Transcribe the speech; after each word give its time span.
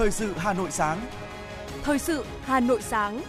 Thời 0.00 0.10
sự 0.10 0.32
Hà 0.36 0.52
Nội 0.52 0.70
sáng. 0.70 1.00
Thời 1.82 1.98
sự 1.98 2.24
Hà 2.42 2.60
Nội 2.60 2.82
sáng. 2.82 3.22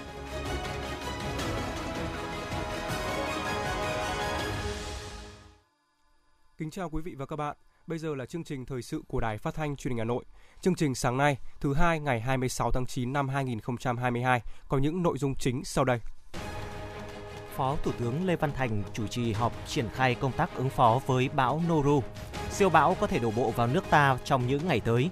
Kính 6.57 6.71
chào 6.71 6.89
quý 6.89 7.01
vị 7.01 7.15
và 7.15 7.25
các 7.25 7.35
bạn. 7.35 7.55
Bây 7.87 7.99
giờ 7.99 8.15
là 8.15 8.25
chương 8.25 8.43
trình 8.43 8.65
thời 8.65 8.81
sự 8.81 9.01
của 9.07 9.19
Đài 9.19 9.37
Phát 9.37 9.55
thanh 9.55 9.75
Truyền 9.75 9.91
hình 9.91 9.97
Hà 9.97 10.03
Nội. 10.03 10.25
Chương 10.61 10.75
trình 10.75 10.95
sáng 10.95 11.17
nay, 11.17 11.37
thứ 11.59 11.73
hai 11.73 11.99
ngày 11.99 12.21
26 12.21 12.71
tháng 12.71 12.85
9 12.85 13.13
năm 13.13 13.29
2022 13.29 14.41
có 14.67 14.77
những 14.77 15.03
nội 15.03 15.17
dung 15.17 15.35
chính 15.35 15.65
sau 15.65 15.85
đây. 15.85 15.99
Phó 17.55 17.75
Thủ 17.83 17.91
tướng 17.99 18.25
Lê 18.25 18.35
Văn 18.35 18.51
Thành 18.55 18.83
chủ 18.93 19.07
trì 19.07 19.33
họp 19.33 19.67
triển 19.67 19.89
khai 19.93 20.15
công 20.15 20.31
tác 20.31 20.55
ứng 20.55 20.69
phó 20.69 21.01
với 21.05 21.29
bão 21.29 21.61
Noru. 21.69 22.03
Siêu 22.51 22.69
bão 22.69 22.95
có 22.99 23.07
thể 23.07 23.19
đổ 23.19 23.31
bộ 23.31 23.51
vào 23.51 23.67
nước 23.67 23.83
ta 23.89 24.17
trong 24.23 24.47
những 24.47 24.67
ngày 24.67 24.79
tới. 24.79 25.09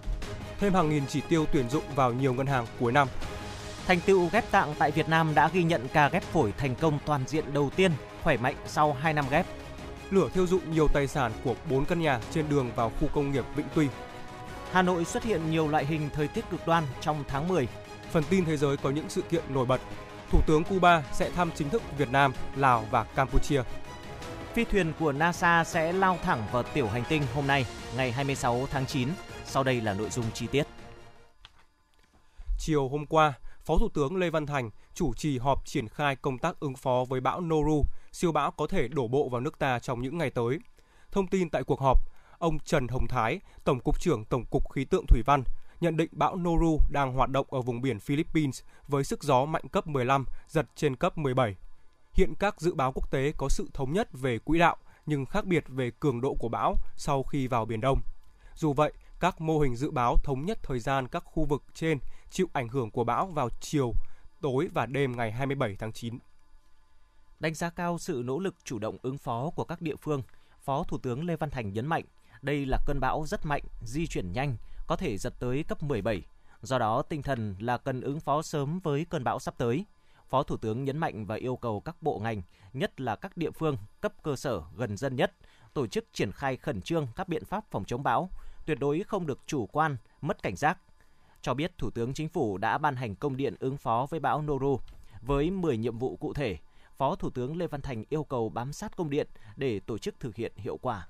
Thêm 0.60 0.74
hàng 0.74 0.90
nghìn 0.90 1.08
chỉ 1.08 1.22
tiêu 1.22 1.46
tuyển 1.52 1.70
dụng 1.70 1.84
vào 1.96 2.14
nhiều 2.14 2.34
ngân 2.34 2.48
hàng 2.48 2.66
cuối 2.80 2.92
năm. 2.92 3.08
Thành 3.88 4.00
tựu 4.00 4.30
ghép 4.32 4.52
tạng 4.52 4.76
tại 4.80 4.92
Việt 4.92 5.10
Nam 5.10 5.36
đã 5.36 5.50
ghi 5.54 5.64
nhận 5.64 5.88
ca 5.94 6.10
ghép 6.10 6.24
phổi 6.24 6.54
thành 6.58 6.76
công 6.76 7.00
toàn 7.06 7.24
diện 7.28 7.54
đầu 7.54 7.70
tiên, 7.76 7.92
khỏe 8.24 8.38
mạnh 8.38 8.56
sau 8.68 8.94
2 8.94 9.14
năm 9.14 9.26
ghép. 9.30 9.46
Lửa 10.12 10.30
thiêu 10.34 10.48
dụi 10.48 10.60
nhiều 10.72 10.88
tài 10.88 11.08
sản 11.08 11.32
của 11.44 11.56
4 11.70 11.86
căn 11.86 12.02
nhà 12.02 12.20
trên 12.32 12.50
đường 12.50 12.72
vào 12.76 12.92
khu 13.00 13.08
công 13.14 13.32
nghiệp 13.32 13.46
Vĩnh 13.56 13.66
Tuy. 13.76 13.88
Hà 14.72 14.82
Nội 14.82 15.06
xuất 15.06 15.24
hiện 15.24 15.52
nhiều 15.52 15.68
loại 15.68 15.86
hình 15.86 16.10
thời 16.14 16.28
tiết 16.28 16.50
cực 16.50 16.68
đoan 16.68 16.84
trong 17.02 17.24
tháng 17.28 17.48
10. 17.48 17.68
Phần 18.12 18.24
tin 18.30 18.46
thế 18.46 18.58
giới 18.58 18.78
có 18.78 18.90
những 18.90 19.10
sự 19.10 19.22
kiện 19.22 19.44
nổi 19.50 19.66
bật. 19.66 19.82
Thủ 20.32 20.42
tướng 20.48 20.64
Cuba 20.64 21.04
sẽ 21.14 21.30
thăm 21.32 21.52
chính 21.56 21.70
thức 21.70 21.82
Việt 21.98 22.12
Nam, 22.12 22.34
Lào 22.56 22.86
và 22.92 23.04
Campuchia. 23.04 23.62
Phi 24.54 24.64
thuyền 24.64 24.94
của 25.00 25.12
NASA 25.12 25.64
sẽ 25.64 25.94
lao 25.94 26.18
thẳng 26.24 26.44
vào 26.52 26.64
tiểu 26.64 26.88
hành 26.88 27.04
tinh 27.10 27.24
hôm 27.34 27.48
nay, 27.48 27.66
ngày 27.98 28.12
26 28.12 28.68
tháng 28.72 28.86
9. 28.86 29.10
Sau 29.50 29.64
đây 29.64 29.82
là 29.82 29.94
nội 29.94 30.10
dung 30.10 30.26
chi 30.34 30.48
tiết. 30.52 30.64
Chiều 32.60 32.90
hôm 32.90 33.06
qua, 33.06 33.34
Phó 33.66 33.78
Thủ 33.78 33.90
tướng 33.94 34.16
Lê 34.16 34.30
Văn 34.30 34.46
Thành 34.46 34.70
chủ 34.94 35.14
trì 35.14 35.38
họp 35.38 35.66
triển 35.66 35.88
khai 35.88 36.16
công 36.16 36.38
tác 36.38 36.60
ứng 36.60 36.76
phó 36.76 37.06
với 37.10 37.22
bão 37.22 37.42
Noru, 37.42 37.86
siêu 38.12 38.32
bão 38.32 38.52
có 38.52 38.68
thể 38.68 38.88
đổ 38.88 39.08
bộ 39.08 39.30
vào 39.30 39.42
nước 39.42 39.60
ta 39.60 39.80
trong 39.80 40.02
những 40.02 40.18
ngày 40.18 40.30
tới. 40.30 40.60
Thông 41.12 41.28
tin 41.28 41.50
tại 41.50 41.64
cuộc 41.64 41.80
họp, 41.82 41.98
ông 42.38 42.60
Trần 42.60 42.88
Hồng 42.88 43.08
Thái, 43.08 43.40
Tổng 43.64 43.80
cục 43.80 44.00
trưởng 44.00 44.26
Tổng 44.26 44.46
cục 44.46 44.72
Khí 44.72 44.86
tượng 44.86 45.06
Thủy 45.08 45.22
văn, 45.26 45.44
nhận 45.82 45.98
định 45.98 46.10
bão 46.12 46.36
Noru 46.36 46.80
đang 46.90 47.14
hoạt 47.14 47.30
động 47.30 47.48
ở 47.50 47.62
vùng 47.62 47.82
biển 47.82 48.00
Philippines 48.00 48.62
với 48.88 49.04
sức 49.04 49.24
gió 49.24 49.46
mạnh 49.46 49.64
cấp 49.72 49.88
15, 49.88 50.26
giật 50.48 50.66
trên 50.76 50.96
cấp 50.96 51.18
17. 51.18 51.56
Hiện 52.14 52.34
các 52.40 52.62
dự 52.62 52.74
báo 52.74 52.92
quốc 52.92 53.12
tế 53.12 53.34
có 53.38 53.50
sự 53.50 53.70
thống 53.74 53.94
nhất 53.94 54.10
về 54.14 54.40
quỹ 54.40 54.60
đạo 54.60 54.78
nhưng 55.06 55.26
khác 55.26 55.46
biệt 55.46 55.64
về 55.68 55.92
cường 56.00 56.22
độ 56.22 56.34
của 56.40 56.50
bão 56.50 56.76
sau 56.96 57.24
khi 57.24 57.48
vào 57.48 57.66
Biển 57.66 57.82
Đông. 57.82 58.02
Dù 58.56 58.74
vậy, 58.74 58.94
các 59.20 59.42
mô 59.42 59.60
hình 59.60 59.76
dự 59.76 59.92
báo 59.92 60.18
thống 60.24 60.46
nhất 60.46 60.60
thời 60.64 60.80
gian 60.80 61.08
các 61.08 61.24
khu 61.26 61.46
vực 61.46 61.64
trên 61.74 62.00
chịu 62.30 62.48
ảnh 62.54 62.68
hưởng 62.68 62.92
của 62.92 63.04
bão 63.04 63.26
vào 63.26 63.50
chiều, 63.60 63.94
tối 64.42 64.70
và 64.74 64.86
đêm 64.86 65.18
ngày 65.18 65.32
27 65.32 65.76
tháng 65.80 65.92
9. 65.92 66.20
Đánh 67.40 67.54
giá 67.54 67.70
cao 67.70 67.98
sự 67.98 68.22
nỗ 68.26 68.40
lực 68.40 68.56
chủ 68.64 68.80
động 68.80 68.98
ứng 69.02 69.18
phó 69.18 69.50
của 69.50 69.64
các 69.64 69.82
địa 69.82 69.96
phương, 69.96 70.22
Phó 70.64 70.84
Thủ 70.84 70.98
tướng 70.98 71.26
Lê 71.26 71.36
Văn 71.36 71.50
Thành 71.50 71.74
nhấn 71.74 71.88
mạnh 71.88 72.04
đây 72.42 72.66
là 72.66 72.78
cơn 72.86 73.00
bão 73.00 73.26
rất 73.26 73.46
mạnh, 73.46 73.62
di 73.82 74.08
chuyển 74.08 74.32
nhanh, 74.32 74.56
có 74.88 74.96
thể 74.96 75.18
giật 75.18 75.34
tới 75.40 75.64
cấp 75.68 75.84
17. 75.84 76.22
Do 76.62 76.80
đó, 76.80 77.02
tinh 77.02 77.22
thần 77.22 77.56
là 77.60 77.78
cần 77.78 78.02
ứng 78.02 78.20
phó 78.20 78.42
sớm 78.42 78.80
với 78.80 79.06
cơn 79.10 79.24
bão 79.24 79.40
sắp 79.40 79.54
tới. 79.58 79.86
Phó 80.30 80.44
Thủ 80.44 80.58
tướng 80.58 80.84
nhấn 80.84 80.98
mạnh 80.98 81.26
và 81.26 81.36
yêu 81.36 81.56
cầu 81.56 81.80
các 81.80 81.96
bộ 82.02 82.20
ngành, 82.20 82.42
nhất 82.74 83.02
là 83.02 83.16
các 83.16 83.38
địa 83.38 83.52
phương 83.52 83.78
cấp 84.02 84.14
cơ 84.24 84.36
sở 84.36 84.62
gần 84.76 84.98
dân 84.98 85.16
nhất, 85.16 85.34
tổ 85.74 85.88
chức 85.88 86.06
triển 86.14 86.32
khai 86.32 86.58
khẩn 86.58 86.82
trương 86.82 87.08
các 87.16 87.28
biện 87.28 87.46
pháp 87.46 87.64
phòng 87.72 87.86
chống 87.86 88.04
bão, 88.04 88.30
tuyệt 88.66 88.80
đối 88.80 89.04
không 89.08 89.28
được 89.28 89.40
chủ 89.46 89.66
quan, 89.66 89.98
mất 90.22 90.44
cảnh 90.44 90.56
giác. 90.56 90.78
Cho 91.42 91.54
biết 91.54 91.78
Thủ 91.78 91.90
tướng 91.90 92.14
Chính 92.14 92.30
phủ 92.30 92.58
đã 92.58 92.78
ban 92.78 92.96
hành 92.96 93.16
công 93.16 93.38
điện 93.38 93.56
ứng 93.60 93.78
phó 93.78 94.08
với 94.10 94.20
bão 94.20 94.42
Noru 94.42 94.80
với 95.22 95.52
10 95.52 95.78
nhiệm 95.78 95.98
vụ 95.98 96.16
cụ 96.16 96.34
thể. 96.34 96.58
Phó 96.98 97.16
Thủ 97.16 97.30
tướng 97.30 97.58
Lê 97.58 97.68
Văn 97.68 97.82
Thành 97.82 98.04
yêu 98.10 98.24
cầu 98.24 98.50
bám 98.50 98.74
sát 98.74 98.96
công 98.96 99.10
điện 99.10 99.28
để 99.56 99.80
tổ 99.80 99.98
chức 99.98 100.16
thực 100.20 100.36
hiện 100.36 100.52
hiệu 100.56 100.78
quả. 100.82 101.08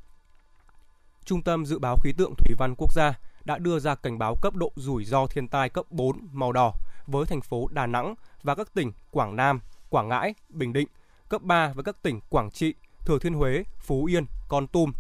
Trung 1.26 1.42
tâm 1.42 1.66
Dự 1.66 1.80
báo 1.80 1.98
Khí 2.04 2.14
tượng 2.18 2.34
Thủy 2.38 2.56
văn 2.58 2.74
Quốc 2.78 2.94
gia 2.94 3.14
đã 3.46 3.58
đưa 3.58 3.80
ra 3.80 3.96
cảnh 3.96 4.20
báo 4.20 4.36
cấp 4.42 4.56
độ 4.56 4.72
rủi 4.76 5.06
ro 5.06 5.28
thiên 5.28 5.48
tai 5.48 5.70
cấp 5.70 5.86
4 5.90 6.28
màu 6.32 6.52
đỏ 6.52 6.74
với 7.08 7.26
thành 7.26 7.42
phố 7.42 7.68
Đà 7.72 7.88
Nẵng 7.88 8.16
và 8.44 8.56
các 8.56 8.74
tỉnh 8.74 8.92
Quảng 9.12 9.36
Nam, 9.36 9.60
Quảng 9.90 10.10
Ngãi, 10.10 10.34
Bình 10.50 10.74
Định, 10.74 10.88
cấp 11.30 11.42
3 11.42 11.74
với 11.74 11.84
các 11.84 12.02
tỉnh 12.02 12.20
Quảng 12.30 12.52
Trị, 12.52 12.74
Thừa 13.06 13.20
Thiên 13.20 13.34
Huế, 13.34 13.64
Phú 13.80 14.06
Yên, 14.06 14.26
Con 14.48 14.68
Tum. 14.68 14.92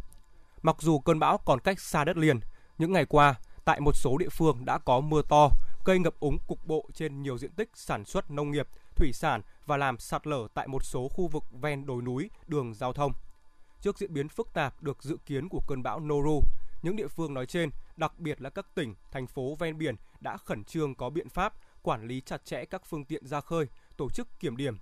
Mặc 0.62 0.76
dù 0.80 1.00
cơn 1.00 1.20
bão 1.20 1.38
còn 1.38 1.60
cách 1.60 1.80
xa 1.80 2.04
đất 2.04 2.18
liền, 2.18 2.40
những 2.78 2.92
ngày 2.94 3.06
qua, 3.06 3.36
tại 3.66 3.80
một 3.80 3.96
số 3.96 4.18
địa 4.18 4.30
phương 4.30 4.66
đã 4.66 4.78
có 4.78 5.00
mưa 5.00 5.22
to, 5.30 5.50
gây 5.86 6.00
ngập 6.00 6.20
úng 6.20 6.38
cục 6.48 6.66
bộ 6.66 6.90
trên 6.94 7.22
nhiều 7.22 7.38
diện 7.38 7.52
tích 7.52 7.70
sản 7.74 8.06
xuất 8.06 8.32
nông 8.32 8.52
nghiệp, 8.52 8.68
thủy 8.96 9.14
sản 9.14 9.42
và 9.66 9.78
làm 9.78 9.98
sạt 9.98 10.28
lở 10.28 10.48
tại 10.54 10.68
một 10.68 10.84
số 10.84 11.08
khu 11.08 11.28
vực 11.28 11.44
ven 11.52 11.86
đồi 11.86 12.02
núi, 12.02 12.30
đường 12.48 12.74
giao 12.74 12.94
thông. 12.94 13.14
Trước 13.82 13.98
diễn 13.98 14.14
biến 14.14 14.30
phức 14.30 14.54
tạp 14.54 14.84
được 14.84 15.04
dự 15.04 15.18
kiến 15.26 15.50
của 15.50 15.62
cơn 15.68 15.84
bão 15.84 16.00
Noru, 16.00 16.42
những 16.82 16.96
địa 16.96 17.08
phương 17.08 17.34
nói 17.34 17.46
trên, 17.46 17.70
đặc 17.98 18.20
biệt 18.20 18.42
là 18.42 18.50
các 18.50 18.76
tỉnh, 18.76 18.96
thành 19.12 19.28
phố 19.28 19.56
ven 19.56 19.78
biển 19.78 19.96
đã 20.20 20.38
khẩn 20.38 20.64
trương 20.64 20.96
có 20.96 21.10
biện 21.10 21.30
pháp 21.30 21.54
quản 21.82 22.08
lý 22.08 22.22
chặt 22.22 22.46
chẽ 22.46 22.66
các 22.66 22.82
phương 22.86 23.06
tiện 23.06 23.28
ra 23.28 23.42
khơi, 23.42 23.66
tổ 23.98 24.10
chức 24.10 24.28
kiểm 24.40 24.58
điểm, 24.58 24.78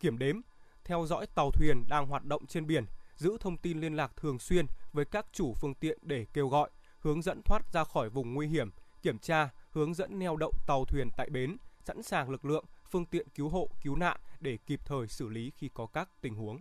kiểm 0.00 0.18
đếm, 0.18 0.40
theo 0.84 1.06
dõi 1.06 1.26
tàu 1.26 1.50
thuyền 1.50 1.84
đang 1.88 2.06
hoạt 2.06 2.24
động 2.24 2.46
trên 2.46 2.66
biển, 2.66 2.84
giữ 3.20 3.36
thông 3.40 3.56
tin 3.56 3.80
liên 3.80 3.96
lạc 3.96 4.12
thường 4.16 4.38
xuyên 4.38 4.66
với 4.92 5.04
các 5.04 5.26
chủ 5.32 5.54
phương 5.54 5.74
tiện 5.74 5.98
để 6.02 6.26
kêu 6.32 6.48
gọi, 6.48 6.70
hướng 7.00 7.22
dẫn 7.22 7.42
thoát 7.42 7.72
ra 7.72 7.84
khỏi 7.84 8.10
vùng 8.10 8.34
nguy 8.34 8.46
hiểm, 8.46 8.70
kiểm 9.02 9.18
tra, 9.18 9.48
hướng 9.70 9.94
dẫn 9.94 10.18
neo 10.18 10.36
đậu 10.36 10.52
tàu 10.66 10.84
thuyền 10.84 11.08
tại 11.16 11.30
bến, 11.30 11.56
sẵn 11.84 12.02
sàng 12.02 12.30
lực 12.30 12.44
lượng, 12.44 12.64
phương 12.90 13.06
tiện 13.06 13.28
cứu 13.28 13.48
hộ, 13.48 13.70
cứu 13.82 13.96
nạn 13.96 14.20
để 14.40 14.58
kịp 14.66 14.80
thời 14.84 15.08
xử 15.08 15.28
lý 15.28 15.52
khi 15.56 15.70
có 15.74 15.86
các 15.86 16.08
tình 16.20 16.34
huống. 16.34 16.58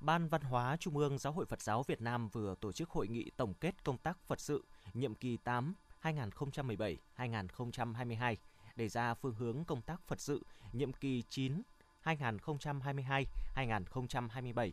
Ban 0.00 0.28
Văn 0.28 0.42
hóa 0.42 0.76
Trung 0.76 0.96
ương 0.96 1.18
Giáo 1.18 1.32
hội 1.32 1.46
Phật 1.46 1.62
giáo 1.62 1.82
Việt 1.82 2.00
Nam 2.00 2.28
vừa 2.28 2.54
tổ 2.60 2.72
chức 2.72 2.90
hội 2.90 3.08
nghị 3.08 3.30
tổng 3.36 3.54
kết 3.54 3.84
công 3.84 3.98
tác 3.98 4.18
Phật 4.26 4.40
sự 4.40 4.64
nhiệm 4.94 5.14
kỳ 5.14 5.36
8 5.36 5.74
2017-2022 6.02 8.36
đề 8.76 8.88
ra 8.88 9.14
phương 9.14 9.34
hướng 9.34 9.64
công 9.64 9.82
tác 9.82 10.00
Phật 10.06 10.20
sự 10.20 10.42
nhiệm 10.72 10.92
kỳ 10.92 11.22
9 11.28 11.62
2022-2027. 12.04 14.72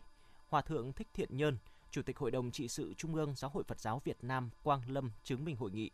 Hòa 0.52 0.62
thượng 0.62 0.94
Thích 0.94 1.08
Thiện 1.14 1.38
Nhơn, 1.38 1.58
Chủ 1.92 2.02
tịch 2.02 2.18
Hội 2.18 2.32
đồng 2.32 2.52
trị 2.52 2.68
sự 2.68 2.94
Trung 2.98 3.16
ương 3.16 3.36
Giáo 3.36 3.52
hội 3.54 3.64
Phật 3.64 3.80
giáo 3.80 4.02
Việt 4.04 4.18
Nam 4.22 4.50
Quang 4.64 4.82
Lâm 4.88 5.12
chứng 5.24 5.46
minh 5.46 5.56
hội 5.56 5.72
nghị. 5.72 5.92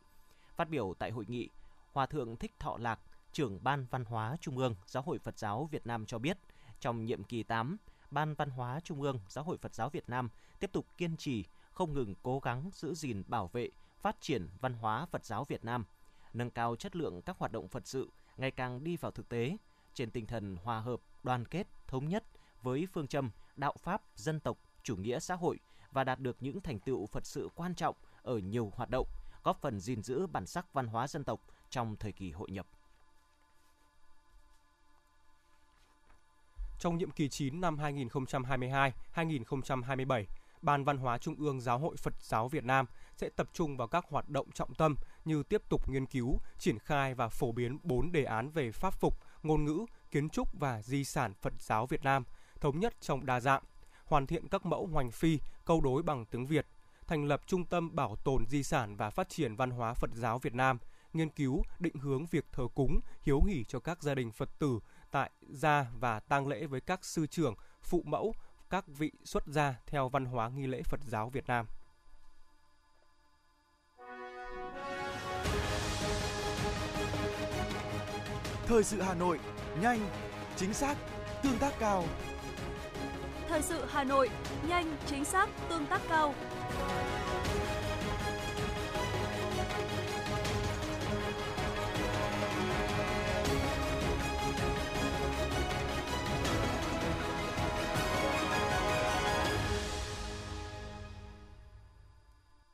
Phát 0.56 0.70
biểu 0.70 0.94
tại 1.00 1.12
hội 1.12 1.26
nghị, 1.28 1.50
Hòa 1.94 2.06
thượng 2.06 2.36
Thích 2.36 2.60
Thọ 2.60 2.78
Lạc, 2.78 3.00
trưởng 3.32 3.64
Ban 3.64 3.86
Văn 3.92 4.06
hóa 4.06 4.38
Trung 4.42 4.58
ương 4.58 4.76
Giáo 4.88 5.04
hội 5.04 5.20
Phật 5.20 5.40
giáo 5.40 5.70
Việt 5.72 5.88
Nam 5.88 6.06
cho 6.06 6.20
biết, 6.20 6.38
trong 6.80 7.06
nhiệm 7.06 7.24
kỳ 7.24 7.44
8, 7.44 7.78
Ban 8.12 8.34
Văn 8.34 8.50
hóa 8.50 8.80
Trung 8.80 9.02
ương 9.02 9.20
Giáo 9.30 9.44
hội 9.44 9.58
Phật 9.58 9.76
giáo 9.76 9.90
Việt 9.90 10.10
Nam 10.10 10.30
tiếp 10.60 10.72
tục 10.74 10.86
kiên 10.98 11.18
trì, 11.18 11.44
không 11.72 11.94
ngừng 11.94 12.16
cố 12.24 12.40
gắng 12.40 12.70
giữ 12.74 12.94
gìn 12.94 13.24
bảo 13.28 13.48
vệ, 13.48 13.70
phát 14.02 14.22
triển 14.22 14.48
văn 14.62 14.74
hóa 14.74 15.06
Phật 15.06 15.26
giáo 15.26 15.46
Việt 15.46 15.66
Nam, 15.66 15.86
nâng 16.34 16.50
cao 16.50 16.76
chất 16.76 16.96
lượng 16.96 17.22
các 17.22 17.38
hoạt 17.38 17.52
động 17.52 17.68
Phật 17.68 17.88
sự 17.88 18.10
ngày 18.38 18.52
càng 18.52 18.84
đi 18.84 18.98
vào 18.98 19.12
thực 19.12 19.30
tế, 19.30 19.58
trên 19.94 20.12
tinh 20.12 20.26
thần 20.26 20.58
hòa 20.64 20.80
hợp, 20.80 21.00
đoàn 21.24 21.46
kết, 21.46 21.68
thống 21.88 22.10
nhất 22.10 22.24
với 22.62 22.88
phương 22.94 23.08
châm 23.08 23.32
đạo 23.58 23.76
pháp, 23.80 24.02
dân 24.16 24.40
tộc, 24.40 24.58
chủ 24.84 24.96
nghĩa 24.96 25.20
xã 25.20 25.36
hội 25.36 25.60
và 25.92 26.04
đạt 26.04 26.20
được 26.20 26.38
những 26.40 26.62
thành 26.62 26.80
tựu 26.80 27.06
Phật 27.06 27.26
sự 27.26 27.50
quan 27.56 27.76
trọng 27.76 27.96
ở 28.22 28.38
nhiều 28.38 28.72
hoạt 28.76 28.90
động, 28.90 29.08
góp 29.44 29.62
phần 29.62 29.80
gìn 29.80 30.04
giữ 30.04 30.28
bản 30.28 30.46
sắc 30.46 30.74
văn 30.74 30.88
hóa 30.88 31.08
dân 31.08 31.24
tộc 31.24 31.42
trong 31.70 31.96
thời 31.96 32.12
kỳ 32.12 32.32
hội 32.32 32.52
nhập. 32.52 32.68
Trong 36.80 36.98
nhiệm 36.98 37.12
kỳ 37.12 37.30
9 37.30 37.62
năm 37.62 37.78
2022-2027, 37.78 40.26
Ban 40.62 40.84
Văn 40.84 40.98
hóa 40.98 41.18
Trung 41.18 41.36
ương 41.36 41.62
Giáo 41.62 41.80
hội 41.80 41.98
Phật 41.98 42.14
giáo 42.22 42.48
Việt 42.48 42.64
Nam 42.64 42.86
sẽ 43.16 43.30
tập 43.30 43.50
trung 43.54 43.78
vào 43.78 43.88
các 43.88 44.06
hoạt 44.10 44.30
động 44.30 44.52
trọng 44.52 44.76
tâm 44.76 44.96
như 45.26 45.44
tiếp 45.44 45.62
tục 45.70 45.90
nghiên 45.90 46.06
cứu, 46.06 46.40
triển 46.60 46.80
khai 46.80 47.16
và 47.16 47.30
phổ 47.30 47.52
biến 47.52 47.78
4 47.84 48.12
đề 48.12 48.24
án 48.24 48.50
về 48.50 48.72
pháp 48.72 48.94
phục, 48.94 49.20
ngôn 49.44 49.66
ngữ, 49.66 49.86
kiến 50.12 50.30
trúc 50.30 50.60
và 50.60 50.82
di 50.82 51.04
sản 51.04 51.34
Phật 51.34 51.54
giáo 51.60 51.86
Việt 51.86 52.04
Nam, 52.04 52.24
thống 52.58 52.80
nhất 52.80 52.94
trong 53.02 53.26
đa 53.26 53.40
dạng, 53.40 53.64
hoàn 54.06 54.28
thiện 54.28 54.48
các 54.48 54.66
mẫu 54.66 54.88
hoành 54.88 55.12
phi, 55.12 55.40
câu 55.66 55.82
đối 55.82 56.04
bằng 56.04 56.26
tiếng 56.26 56.46
Việt, 56.46 56.68
thành 57.08 57.26
lập 57.26 57.42
Trung 57.48 57.66
tâm 57.66 57.96
Bảo 57.96 58.16
tồn 58.16 58.46
Di 58.48 58.64
sản 58.64 58.96
và 58.96 59.10
Phát 59.10 59.30
triển 59.30 59.56
Văn 59.56 59.72
hóa 59.72 59.94
Phật 59.94 60.10
giáo 60.14 60.40
Việt 60.40 60.54
Nam, 60.54 60.78
nghiên 61.14 61.30
cứu, 61.30 61.64
định 61.80 61.96
hướng 61.96 62.26
việc 62.26 62.46
thờ 62.52 62.68
cúng, 62.76 63.00
hiếu 63.22 63.42
hỷ 63.42 63.64
cho 63.64 63.80
các 63.80 64.04
gia 64.04 64.16
đình 64.16 64.32
Phật 64.32 64.60
tử 64.60 64.80
tại 65.12 65.32
gia 65.42 65.86
và 66.00 66.20
tang 66.20 66.48
lễ 66.48 66.66
với 66.66 66.82
các 66.82 67.06
sư 67.06 67.28
trưởng, 67.28 67.56
phụ 67.82 68.04
mẫu, 68.06 68.34
các 68.70 68.88
vị 68.88 69.12
xuất 69.24 69.48
gia 69.48 69.76
theo 69.86 70.10
văn 70.10 70.26
hóa 70.26 70.50
nghi 70.50 70.68
lễ 70.68 70.82
Phật 70.84 71.00
giáo 71.08 71.30
Việt 71.30 71.48
Nam. 71.48 71.66
Thời 78.66 78.84
sự 78.84 79.02
Hà 79.02 79.14
Nội, 79.14 79.40
nhanh, 79.82 80.10
chính 80.56 80.74
xác, 80.74 80.98
tương 81.44 81.58
tác 81.60 81.74
cao. 81.80 82.04
Thời 83.50 83.62
sự 83.62 83.86
Hà 83.90 84.04
Nội, 84.04 84.30
nhanh, 84.68 84.98
chính 85.06 85.26
xác, 85.26 85.50
tương 85.70 85.86
tác 85.86 86.02
cao. 86.10 86.34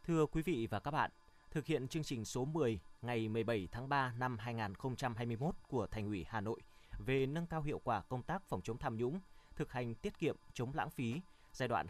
Thưa 0.07 0.25
quý 0.25 0.41
vị 0.41 0.67
và 0.69 0.79
các 0.79 0.91
bạn, 0.91 1.11
thực 1.51 1.65
hiện 1.65 1.87
chương 1.87 2.03
trình 2.03 2.25
số 2.25 2.45
10 2.45 2.79
ngày 3.01 3.29
17 3.29 3.67
tháng 3.71 3.89
3 3.89 4.13
năm 4.17 4.37
2021 4.37 5.55
của 5.67 5.87
Thành 5.87 6.05
ủy 6.05 6.25
Hà 6.29 6.41
Nội 6.41 6.61
về 6.97 7.25
nâng 7.25 7.47
cao 7.47 7.61
hiệu 7.61 7.81
quả 7.83 8.01
công 8.01 8.23
tác 8.23 8.43
phòng 8.47 8.61
chống 8.61 8.77
tham 8.77 8.97
nhũng, 8.97 9.19
thực 9.55 9.71
hành 9.71 9.95
tiết 9.95 10.19
kiệm 10.19 10.35
chống 10.53 10.73
lãng 10.73 10.89
phí 10.89 11.21
giai 11.51 11.67
đoạn 11.67 11.88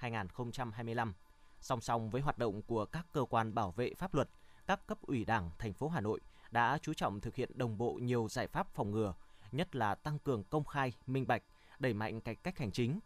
2021-2025. 0.00 1.12
Song 1.60 1.80
song 1.80 2.10
với 2.10 2.22
hoạt 2.22 2.38
động 2.38 2.62
của 2.62 2.84
các 2.84 3.06
cơ 3.12 3.24
quan 3.30 3.54
bảo 3.54 3.70
vệ 3.70 3.94
pháp 3.94 4.14
luật, 4.14 4.28
các 4.66 4.86
cấp 4.86 4.98
ủy 5.02 5.24
Đảng 5.24 5.50
thành 5.58 5.72
phố 5.72 5.88
Hà 5.88 6.00
Nội 6.00 6.20
đã 6.50 6.78
chú 6.82 6.94
trọng 6.94 7.20
thực 7.20 7.34
hiện 7.34 7.50
đồng 7.54 7.78
bộ 7.78 7.92
nhiều 7.92 8.28
giải 8.30 8.46
pháp 8.46 8.74
phòng 8.74 8.90
ngừa, 8.90 9.14
nhất 9.52 9.76
là 9.76 9.94
tăng 9.94 10.18
cường 10.18 10.44
công 10.44 10.64
khai, 10.64 10.92
minh 11.06 11.26
bạch, 11.26 11.42
đẩy 11.78 11.94
mạnh 11.94 12.20
cải 12.20 12.34
cách 12.34 12.58
hành 12.58 12.72
chính. 12.72 13.00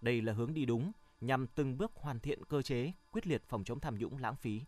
Đây 0.00 0.22
là 0.22 0.32
hướng 0.32 0.54
đi 0.54 0.64
đúng 0.64 0.92
nhằm 1.20 1.46
từng 1.46 1.78
bước 1.78 1.92
hoàn 1.94 2.20
thiện 2.20 2.44
cơ 2.44 2.62
chế 2.62 2.92
quyết 3.10 3.26
liệt 3.26 3.42
phòng 3.48 3.64
chống 3.64 3.80
tham 3.80 3.98
nhũng 3.98 4.18
lãng 4.18 4.36
phí. 4.36 4.62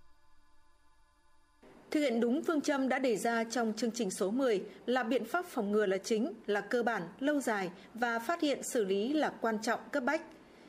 Thực 1.92 2.00
hiện 2.00 2.20
đúng 2.20 2.42
phương 2.42 2.60
châm 2.60 2.88
đã 2.88 2.98
đề 2.98 3.16
ra 3.16 3.44
trong 3.44 3.72
chương 3.76 3.90
trình 3.90 4.10
số 4.10 4.30
10 4.30 4.62
là 4.86 5.02
biện 5.02 5.24
pháp 5.24 5.46
phòng 5.46 5.72
ngừa 5.72 5.86
là 5.86 5.96
chính, 5.96 6.32
là 6.46 6.60
cơ 6.60 6.82
bản, 6.82 7.02
lâu 7.20 7.40
dài 7.40 7.70
và 7.94 8.18
phát 8.18 8.40
hiện 8.40 8.62
xử 8.62 8.84
lý 8.84 9.12
là 9.12 9.32
quan 9.40 9.58
trọng, 9.62 9.80
cấp 9.92 10.04
bách. 10.04 10.22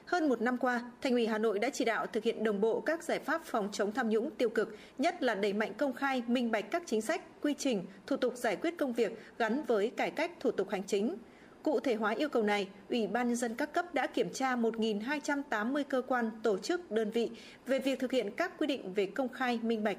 Hơn 0.05 0.29
một 0.29 0.41
năm 0.41 0.57
qua, 0.57 0.91
Thành 1.01 1.13
ủy 1.13 1.27
Hà 1.27 1.37
Nội 1.37 1.59
đã 1.59 1.69
chỉ 1.69 1.85
đạo 1.85 2.05
thực 2.07 2.23
hiện 2.23 2.43
đồng 2.43 2.61
bộ 2.61 2.79
các 2.79 3.03
giải 3.03 3.19
pháp 3.19 3.41
phòng 3.45 3.69
chống 3.71 3.91
tham 3.91 4.09
nhũng 4.09 4.31
tiêu 4.31 4.49
cực, 4.49 4.77
nhất 4.97 5.23
là 5.23 5.35
đẩy 5.35 5.53
mạnh 5.53 5.73
công 5.77 5.93
khai, 5.93 6.23
minh 6.27 6.51
bạch 6.51 6.71
các 6.71 6.83
chính 6.85 7.01
sách, 7.01 7.41
quy 7.41 7.53
trình, 7.57 7.85
thủ 8.07 8.17
tục 8.17 8.37
giải 8.37 8.55
quyết 8.55 8.77
công 8.77 8.93
việc 8.93 9.11
gắn 9.37 9.63
với 9.67 9.89
cải 9.89 10.11
cách 10.11 10.31
thủ 10.39 10.51
tục 10.51 10.69
hành 10.69 10.83
chính. 10.83 11.15
Cụ 11.63 11.79
thể 11.79 11.95
hóa 11.95 12.11
yêu 12.11 12.29
cầu 12.29 12.43
này, 12.43 12.67
Ủy 12.89 13.07
ban 13.07 13.27
nhân 13.27 13.35
dân 13.35 13.55
các 13.55 13.73
cấp 13.73 13.93
đã 13.93 14.07
kiểm 14.07 14.33
tra 14.33 14.55
1.280 14.55 15.83
cơ 15.83 16.01
quan, 16.01 16.31
tổ 16.43 16.57
chức, 16.57 16.91
đơn 16.91 17.11
vị 17.11 17.29
về 17.65 17.79
việc 17.79 17.99
thực 17.99 18.11
hiện 18.11 18.31
các 18.37 18.57
quy 18.57 18.67
định 18.67 18.93
về 18.93 19.05
công 19.05 19.29
khai, 19.29 19.59
minh 19.63 19.83
bạch. 19.83 19.97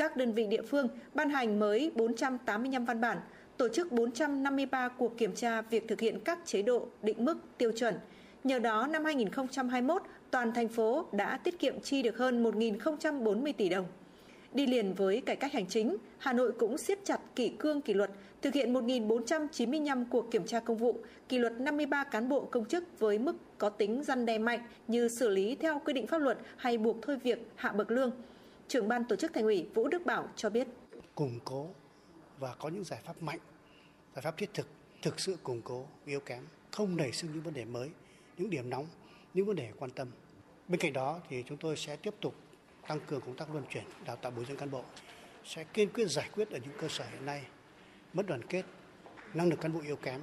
Các 0.00 0.16
đơn 0.16 0.32
vị 0.32 0.46
địa 0.46 0.62
phương 0.62 0.88
ban 1.14 1.30
hành 1.30 1.58
mới 1.58 1.92
485 1.94 2.84
văn 2.84 3.00
bản, 3.00 3.18
tổ 3.56 3.68
chức 3.68 3.92
453 3.92 4.88
cuộc 4.88 5.18
kiểm 5.18 5.34
tra 5.34 5.62
việc 5.62 5.88
thực 5.88 6.00
hiện 6.00 6.20
các 6.24 6.38
chế 6.44 6.62
độ, 6.62 6.86
định 7.02 7.24
mức, 7.24 7.38
tiêu 7.58 7.72
chuẩn. 7.72 7.94
Nhờ 8.44 8.58
đó, 8.58 8.86
năm 8.86 9.04
2021, 9.04 10.02
toàn 10.30 10.52
thành 10.54 10.68
phố 10.68 11.06
đã 11.12 11.36
tiết 11.36 11.58
kiệm 11.58 11.80
chi 11.80 12.02
được 12.02 12.16
hơn 12.16 12.44
1.040 12.44 13.52
tỷ 13.52 13.68
đồng. 13.68 13.86
Đi 14.52 14.66
liền 14.66 14.94
với 14.94 15.20
cải 15.20 15.36
cách 15.36 15.52
hành 15.52 15.66
chính, 15.66 15.96
Hà 16.18 16.32
Nội 16.32 16.52
cũng 16.52 16.78
siết 16.78 16.98
chặt 17.04 17.20
kỷ 17.36 17.48
cương 17.48 17.80
kỷ 17.80 17.94
luật, 17.94 18.10
thực 18.42 18.54
hiện 18.54 18.72
1.495 18.72 20.04
cuộc 20.10 20.30
kiểm 20.30 20.46
tra 20.46 20.60
công 20.60 20.76
vụ, 20.76 20.96
kỷ 21.28 21.38
luật 21.38 21.52
53 21.60 22.04
cán 22.04 22.28
bộ 22.28 22.40
công 22.40 22.64
chức 22.64 22.98
với 22.98 23.18
mức 23.18 23.36
có 23.58 23.68
tính 23.68 24.02
răn 24.04 24.26
đe 24.26 24.38
mạnh 24.38 24.60
như 24.88 25.08
xử 25.08 25.28
lý 25.28 25.54
theo 25.54 25.80
quy 25.84 25.92
định 25.92 26.06
pháp 26.06 26.18
luật 26.18 26.38
hay 26.56 26.78
buộc 26.78 26.96
thôi 27.02 27.16
việc 27.22 27.50
hạ 27.56 27.72
bậc 27.72 27.90
lương. 27.90 28.12
Trưởng 28.70 28.88
ban 28.88 29.04
tổ 29.04 29.16
chức 29.16 29.32
thành 29.34 29.44
ủy 29.44 29.66
Vũ 29.74 29.88
Đức 29.88 30.06
Bảo 30.06 30.28
cho 30.36 30.50
biết. 30.50 30.68
Củng 31.14 31.38
cố 31.44 31.68
và 32.38 32.54
có 32.58 32.68
những 32.68 32.84
giải 32.84 33.00
pháp 33.04 33.22
mạnh, 33.22 33.38
giải 34.14 34.22
pháp 34.22 34.36
thiết 34.36 34.50
thực, 34.54 34.66
thực 35.02 35.20
sự 35.20 35.36
củng 35.42 35.62
cố 35.62 35.86
yếu 36.06 36.20
kém, 36.20 36.42
không 36.70 36.96
nảy 36.96 37.12
sinh 37.12 37.32
những 37.32 37.42
vấn 37.42 37.54
đề 37.54 37.64
mới, 37.64 37.90
những 38.38 38.50
điểm 38.50 38.70
nóng, 38.70 38.86
những 39.34 39.46
vấn 39.46 39.56
đề 39.56 39.70
quan 39.78 39.90
tâm. 39.90 40.08
Bên 40.68 40.80
cạnh 40.80 40.92
đó 40.92 41.20
thì 41.28 41.44
chúng 41.48 41.58
tôi 41.58 41.76
sẽ 41.76 41.96
tiếp 41.96 42.14
tục 42.20 42.34
tăng 42.88 43.00
cường 43.06 43.20
công 43.20 43.36
tác 43.36 43.50
luân 43.52 43.64
chuyển, 43.70 43.84
đào 44.06 44.16
tạo 44.16 44.32
bồi 44.36 44.44
dưỡng 44.48 44.56
cán 44.56 44.70
bộ, 44.70 44.82
sẽ 45.44 45.64
kiên 45.64 45.88
quyết 45.92 46.06
giải 46.06 46.28
quyết 46.34 46.50
ở 46.50 46.58
những 46.62 46.74
cơ 46.78 46.88
sở 46.88 47.04
hiện 47.12 47.26
nay 47.26 47.42
mất 48.12 48.26
đoàn 48.26 48.42
kết, 48.42 48.62
năng 49.34 49.48
lực 49.48 49.60
cán 49.60 49.72
bộ 49.72 49.80
yếu 49.80 49.96
kém. 49.96 50.20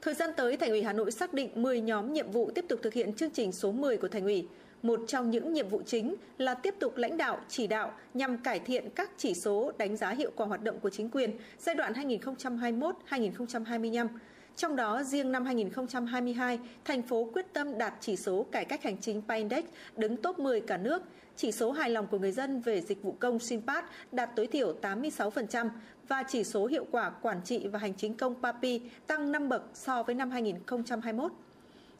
Thời 0.00 0.14
gian 0.14 0.30
tới, 0.36 0.56
Thành 0.56 0.70
ủy 0.70 0.82
Hà 0.82 0.92
Nội 0.92 1.10
xác 1.10 1.34
định 1.34 1.62
10 1.62 1.80
nhóm 1.80 2.12
nhiệm 2.12 2.30
vụ 2.30 2.50
tiếp 2.54 2.64
tục 2.68 2.80
thực 2.82 2.94
hiện 2.94 3.14
chương 3.14 3.30
trình 3.30 3.52
số 3.52 3.72
10 3.72 3.96
của 3.96 4.08
Thành 4.08 4.24
ủy. 4.24 4.48
Một 4.82 5.00
trong 5.06 5.30
những 5.30 5.52
nhiệm 5.52 5.68
vụ 5.68 5.82
chính 5.86 6.14
là 6.38 6.54
tiếp 6.54 6.74
tục 6.78 6.96
lãnh 6.96 7.16
đạo, 7.16 7.40
chỉ 7.48 7.66
đạo 7.66 7.92
nhằm 8.14 8.38
cải 8.38 8.58
thiện 8.58 8.90
các 8.94 9.10
chỉ 9.16 9.34
số 9.34 9.72
đánh 9.78 9.96
giá 9.96 10.10
hiệu 10.10 10.30
quả 10.36 10.46
hoạt 10.46 10.62
động 10.62 10.80
của 10.80 10.90
chính 10.90 11.10
quyền 11.10 11.30
giai 11.58 11.74
đoạn 11.74 11.92
2021-2025 11.92 14.08
trong 14.56 14.76
đó, 14.76 15.02
riêng 15.02 15.32
năm 15.32 15.44
2022, 15.44 16.58
thành 16.84 17.02
phố 17.02 17.30
quyết 17.32 17.46
tâm 17.52 17.78
đạt 17.78 17.94
chỉ 18.00 18.16
số 18.16 18.46
cải 18.52 18.64
cách 18.64 18.82
hành 18.82 18.96
chính 19.00 19.22
PAINDEX 19.28 19.64
đứng 19.96 20.16
top 20.16 20.38
10 20.38 20.60
cả 20.60 20.76
nước. 20.76 21.02
Chỉ 21.36 21.52
số 21.52 21.72
hài 21.72 21.90
lòng 21.90 22.06
của 22.06 22.18
người 22.18 22.32
dân 22.32 22.60
về 22.60 22.80
dịch 22.80 23.02
vụ 23.02 23.16
công 23.20 23.38
SINPAT 23.38 23.84
đạt 24.12 24.30
tối 24.36 24.46
thiểu 24.46 24.74
86% 24.82 25.68
và 26.08 26.22
chỉ 26.28 26.44
số 26.44 26.66
hiệu 26.66 26.86
quả 26.90 27.10
quản 27.10 27.40
trị 27.44 27.68
và 27.68 27.78
hành 27.78 27.94
chính 27.94 28.14
công 28.14 28.34
PAPI 28.42 28.80
tăng 29.06 29.32
5 29.32 29.48
bậc 29.48 29.62
so 29.74 30.02
với 30.02 30.14
năm 30.14 30.30
2021. 30.30 31.32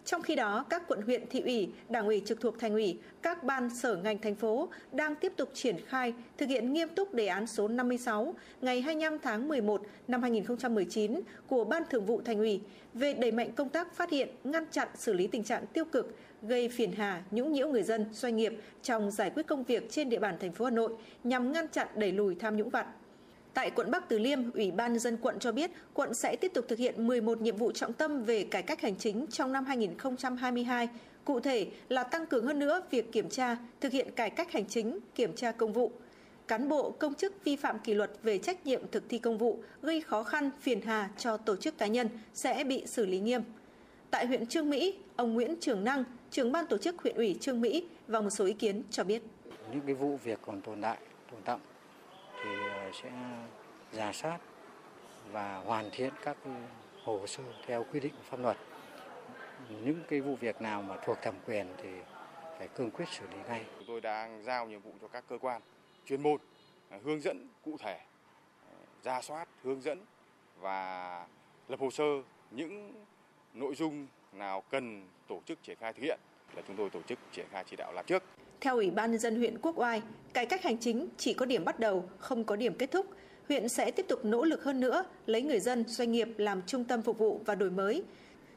Trong 0.05 0.23
khi 0.23 0.37
đó, 0.37 0.65
các 0.71 0.83
quận 0.89 1.03
huyện, 1.03 1.27
thị 1.31 1.41
ủy, 1.41 1.69
đảng 1.89 2.07
ủy 2.07 2.23
trực 2.25 2.41
thuộc 2.41 2.59
thành 2.59 2.73
ủy, 2.73 2.99
các 3.23 3.45
ban 3.45 3.71
sở 3.71 3.97
ngành 3.97 4.19
thành 4.19 4.35
phố 4.35 4.69
đang 4.93 5.15
tiếp 5.15 5.33
tục 5.37 5.51
triển 5.55 5.77
khai 5.87 6.15
thực 6.39 6.49
hiện 6.49 6.73
nghiêm 6.73 6.89
túc 6.89 7.15
đề 7.15 7.27
án 7.27 7.47
số 7.47 7.69
56 7.69 8.35
ngày 8.61 8.81
25 8.81 9.19
tháng 9.19 9.49
11 9.49 9.83
năm 10.09 10.23
2019 10.23 11.21
của 11.47 11.65
Ban 11.65 11.83
Thường 11.91 12.07
vụ 12.07 12.21
Thành 12.25 12.39
ủy 12.39 12.61
về 12.95 13.15
đẩy 13.15 13.33
mạnh 13.33 13.53
công 13.53 13.69
tác 13.69 13.95
phát 13.95 14.11
hiện, 14.11 14.29
ngăn 14.45 14.65
chặn 14.71 14.89
xử 14.95 15.13
lý 15.13 15.27
tình 15.27 15.45
trạng 15.45 15.67
tiêu 15.67 15.85
cực 15.85 16.17
gây 16.43 16.69
phiền 16.69 16.93
hà, 16.93 17.23
nhũng 17.31 17.53
nhiễu 17.53 17.69
người 17.69 17.83
dân, 17.83 18.07
doanh 18.13 18.37
nghiệp 18.37 18.53
trong 18.83 19.11
giải 19.11 19.31
quyết 19.31 19.47
công 19.47 19.65
việc 19.65 19.91
trên 19.91 20.09
địa 20.09 20.19
bàn 20.19 20.37
thành 20.41 20.53
phố 20.53 20.65
Hà 20.65 20.71
Nội 20.71 20.93
nhằm 21.25 21.53
ngăn 21.53 21.69
chặn 21.69 21.89
đẩy 21.95 22.13
lùi 22.13 22.35
tham 22.35 22.57
nhũng 22.57 22.71
vặt. 22.71 22.87
Tại 23.55 23.71
quận 23.71 23.91
Bắc 23.91 24.09
Từ 24.09 24.19
Liêm, 24.19 24.53
Ủy 24.53 24.71
ban 24.71 24.99
dân 24.99 25.17
quận 25.17 25.39
cho 25.39 25.53
biết 25.53 25.71
quận 25.95 26.15
sẽ 26.15 26.37
tiếp 26.41 26.51
tục 26.55 26.65
thực 26.69 26.79
hiện 26.79 27.07
11 27.07 27.41
nhiệm 27.41 27.57
vụ 27.57 27.73
trọng 27.73 27.93
tâm 27.93 28.23
về 28.23 28.45
cải 28.45 28.63
cách 28.63 28.81
hành 28.81 28.97
chính 28.97 29.27
trong 29.27 29.53
năm 29.53 29.65
2022. 29.65 30.89
Cụ 31.25 31.41
thể 31.41 31.67
là 31.89 32.05
tăng 32.05 32.27
cường 32.27 32.47
hơn 32.47 32.59
nữa 32.59 32.83
việc 32.91 33.13
kiểm 33.13 33.29
tra, 33.29 33.57
thực 33.81 33.93
hiện 33.93 34.11
cải 34.11 34.31
cách 34.31 34.53
hành 34.53 34.67
chính, 34.67 34.99
kiểm 35.15 35.35
tra 35.37 35.53
công 35.53 35.73
vụ. 35.73 35.93
Cán 36.49 36.69
bộ, 36.69 36.91
công 36.91 37.15
chức 37.15 37.45
vi 37.45 37.57
phạm 37.57 37.79
kỷ 37.79 37.95
luật 37.95 38.11
về 38.23 38.39
trách 38.39 38.67
nhiệm 38.67 38.89
thực 38.91 39.09
thi 39.09 39.19
công 39.19 39.39
vụ 39.39 39.63
gây 39.83 40.01
khó 40.01 40.23
khăn, 40.23 40.51
phiền 40.61 40.81
hà 40.81 41.11
cho 41.19 41.37
tổ 41.37 41.57
chức 41.57 41.79
cá 41.79 41.87
nhân 41.87 42.09
sẽ 42.35 42.65
bị 42.65 42.83
xử 42.87 43.07
lý 43.07 43.21
nghiêm. 43.21 43.43
Tại 44.11 44.27
huyện 44.27 44.47
Trương 44.47 44.71
Mỹ, 44.71 44.99
ông 45.17 45.35
Nguyễn 45.35 45.55
Trường 45.61 45.85
Năng, 45.85 46.05
trưởng 46.31 46.53
ban 46.53 46.67
tổ 46.67 46.79
chức 46.79 47.03
huyện 47.03 47.17
ủy 47.17 47.37
Trương 47.41 47.61
Mỹ 47.61 47.87
và 48.09 48.21
một 48.21 48.31
số 48.31 48.45
ý 48.45 48.53
kiến 48.53 48.83
cho 48.91 49.05
biết. 49.05 49.23
Những 49.73 49.81
cái 49.87 49.95
vụ 49.95 50.19
việc 50.25 50.39
còn 50.47 50.61
tồn 50.61 50.83
tại, 50.83 50.99
tồn 51.31 51.41
động 51.45 51.61
sẽ 52.93 53.11
giả 53.93 54.13
soát 54.13 54.39
và 55.33 55.57
hoàn 55.57 55.91
thiện 55.93 56.13
các 56.23 56.37
hồ 57.05 57.27
sơ 57.27 57.43
theo 57.67 57.85
quy 57.93 58.01
định 58.01 58.13
của 58.17 58.23
pháp 58.23 58.41
luật. 58.41 58.57
Những 59.85 60.03
cái 60.09 60.21
vụ 60.21 60.37
việc 60.37 60.61
nào 60.63 60.83
mà 60.83 60.97
thuộc 61.05 61.19
thẩm 61.23 61.35
quyền 61.47 61.67
thì 61.83 61.91
phải 62.59 62.69
cương 62.69 62.91
quyết 62.91 63.09
xử 63.09 63.27
lý 63.27 63.37
ngay. 63.49 63.65
Chúng 63.79 63.87
tôi 63.87 64.01
đang 64.01 64.43
giao 64.43 64.67
nhiệm 64.67 64.81
vụ 64.81 64.93
cho 65.01 65.09
các 65.09 65.25
cơ 65.29 65.39
quan 65.39 65.63
chuyên 66.07 66.23
môn 66.23 66.41
à, 66.89 66.99
hướng 67.05 67.21
dẫn 67.21 67.49
cụ 67.65 67.77
thể, 67.79 68.01
giả 69.03 69.15
ra 69.15 69.23
soát, 69.23 69.49
hướng 69.63 69.81
dẫn 69.81 70.05
và 70.61 71.27
lập 71.69 71.81
hồ 71.81 71.91
sơ 71.91 72.05
những 72.51 73.05
nội 73.55 73.75
dung 73.75 74.07
nào 74.33 74.63
cần 74.71 75.09
tổ 75.27 75.41
chức 75.47 75.63
triển 75.63 75.77
khai 75.81 75.93
thực 75.93 76.03
hiện 76.03 76.21
là 76.55 76.63
chúng 76.69 76.77
tôi 76.77 76.91
tổ 76.91 77.03
chức 77.03 77.19
triển 77.33 77.47
khai 77.51 77.65
chỉ 77.67 77.77
đạo 77.77 77.93
làm 77.93 78.07
trước. 78.07 78.23
Theo 78.61 78.75
Ủy 78.75 78.91
ban 78.91 79.11
nhân 79.11 79.21
dân 79.21 79.37
huyện 79.37 79.59
Quốc 79.59 79.79
Oai, 79.79 80.03
cải 80.33 80.47
cách 80.47 80.63
hành 80.63 80.79
chính 80.79 81.09
chỉ 81.19 81.35
có 81.35 81.47
điểm 81.47 81.65
bắt 81.65 81.81
đầu, 81.81 82.05
không 82.19 82.45
có 82.45 82.57
điểm 82.57 82.75
kết 82.75 82.91
thúc. 82.91 83.07
Huyện 83.49 83.69
sẽ 83.69 83.91
tiếp 83.91 84.07
tục 84.09 84.25
nỗ 84.25 84.45
lực 84.45 84.65
hơn 84.65 84.81
nữa, 84.81 85.05
lấy 85.27 85.43
người 85.43 85.61
dân, 85.61 85.85
doanh 85.89 86.13
nghiệp 86.13 86.29
làm 86.37 86.63
trung 86.67 86.85
tâm 86.85 87.03
phục 87.03 87.19
vụ 87.19 87.41
và 87.47 87.55
đổi 87.55 87.71
mới. 87.71 88.03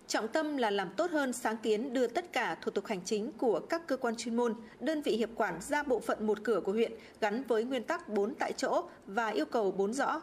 Trọng 0.08 0.28
tâm 0.28 0.58
là 0.58 0.72
làm 0.72 0.90
tốt 0.98 1.12
hơn 1.12 1.34
sáng 1.34 1.58
kiến 1.64 1.94
đưa 1.94 2.08
tất 2.08 2.34
cả 2.34 2.58
thủ 2.62 2.72
tục 2.72 2.86
hành 2.86 3.02
chính 3.06 3.32
của 3.32 3.60
các 3.60 3.88
cơ 3.88 3.98
quan 3.98 4.16
chuyên 4.16 4.36
môn, 4.36 4.54
đơn 4.80 5.02
vị 5.02 5.12
hiệp 5.18 5.30
quản 5.36 5.62
ra 5.62 5.84
bộ 5.84 6.00
phận 6.00 6.28
một 6.28 6.44
cửa 6.44 6.62
của 6.62 6.72
huyện 6.72 6.92
gắn 7.22 7.44
với 7.44 7.64
nguyên 7.64 7.84
tắc 7.84 8.10
4 8.10 8.36
tại 8.36 8.54
chỗ 8.54 8.84
và 9.08 9.28
yêu 9.28 9.46
cầu 9.46 9.72
4 9.72 9.94
rõ. 9.94 10.22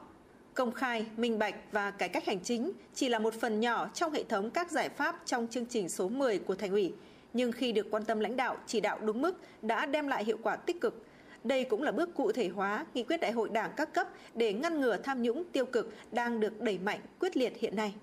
Công 0.54 0.72
khai, 0.72 1.06
minh 1.16 1.38
bạch 1.38 1.54
và 1.72 1.90
cải 1.90 2.08
cách 2.08 2.26
hành 2.26 2.40
chính 2.40 2.72
chỉ 2.94 3.08
là 3.08 3.18
một 3.18 3.34
phần 3.34 3.60
nhỏ 3.60 3.90
trong 3.94 4.12
hệ 4.12 4.24
thống 4.24 4.50
các 4.50 4.70
giải 4.70 4.88
pháp 4.88 5.22
trong 5.24 5.46
chương 5.50 5.66
trình 5.66 5.88
số 5.88 6.08
10 6.08 6.38
của 6.38 6.54
Thành 6.54 6.70
ủy 6.70 6.92
nhưng 7.32 7.52
khi 7.52 7.72
được 7.72 7.86
quan 7.90 8.04
tâm 8.04 8.20
lãnh 8.20 8.36
đạo, 8.36 8.56
chỉ 8.66 8.80
đạo 8.80 8.98
đúng 9.04 9.22
mức 9.22 9.40
đã 9.62 9.86
đem 9.86 10.08
lại 10.08 10.24
hiệu 10.24 10.38
quả 10.42 10.56
tích 10.56 10.80
cực. 10.80 11.06
Đây 11.44 11.64
cũng 11.64 11.82
là 11.82 11.92
bước 11.92 12.14
cụ 12.14 12.32
thể 12.32 12.48
hóa 12.48 12.86
nghị 12.94 13.02
quyết 13.02 13.20
đại 13.20 13.32
hội 13.32 13.48
đảng 13.48 13.70
các 13.76 13.94
cấp 13.94 14.08
để 14.34 14.52
ngăn 14.52 14.80
ngừa 14.80 14.96
tham 14.96 15.22
nhũng 15.22 15.44
tiêu 15.52 15.66
cực 15.66 15.94
đang 16.12 16.40
được 16.40 16.60
đẩy 16.60 16.78
mạnh 16.78 17.00
quyết 17.20 17.36
liệt 17.36 17.52
hiện 17.60 17.76
nay. 17.76 17.94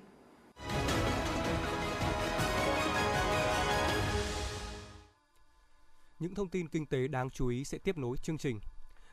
Những 6.19 6.35
thông 6.35 6.49
tin 6.49 6.67
kinh 6.67 6.85
tế 6.85 7.07
đáng 7.07 7.29
chú 7.29 7.47
ý 7.47 7.63
sẽ 7.63 7.77
tiếp 7.77 7.97
nối 7.97 8.17
chương 8.17 8.37
trình. 8.37 8.59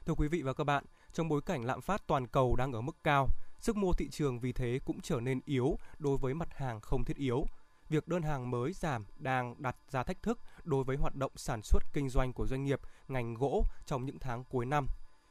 Thưa 0.06 0.14
quý 0.14 0.28
vị 0.28 0.42
và 0.42 0.52
các 0.52 0.64
bạn, 0.64 0.84
trong 1.12 1.28
bối 1.28 1.40
cảnh 1.46 1.64
lạm 1.64 1.80
phát 1.80 2.06
toàn 2.06 2.26
cầu 2.26 2.56
đang 2.56 2.72
ở 2.72 2.80
mức 2.80 2.96
cao, 3.04 3.28
sức 3.60 3.76
mua 3.76 3.92
thị 3.92 4.08
trường 4.08 4.40
vì 4.40 4.52
thế 4.52 4.80
cũng 4.84 5.00
trở 5.00 5.20
nên 5.20 5.40
yếu 5.44 5.78
đối 5.98 6.16
với 6.16 6.34
mặt 6.34 6.48
hàng 6.54 6.80
không 6.80 7.04
thiết 7.04 7.16
yếu– 7.16 7.46
việc 7.88 8.08
đơn 8.08 8.22
hàng 8.22 8.50
mới 8.50 8.72
giảm 8.72 9.04
đang 9.16 9.62
đặt 9.62 9.76
ra 9.90 10.02
thách 10.02 10.22
thức 10.22 10.38
đối 10.64 10.84
với 10.84 10.96
hoạt 10.96 11.14
động 11.14 11.32
sản 11.36 11.60
xuất 11.62 11.82
kinh 11.92 12.08
doanh 12.08 12.32
của 12.32 12.46
doanh 12.46 12.64
nghiệp 12.64 12.80
ngành 13.08 13.34
gỗ 13.34 13.64
trong 13.86 14.06
những 14.06 14.18
tháng 14.18 14.44
cuối 14.44 14.66
năm. 14.66 14.86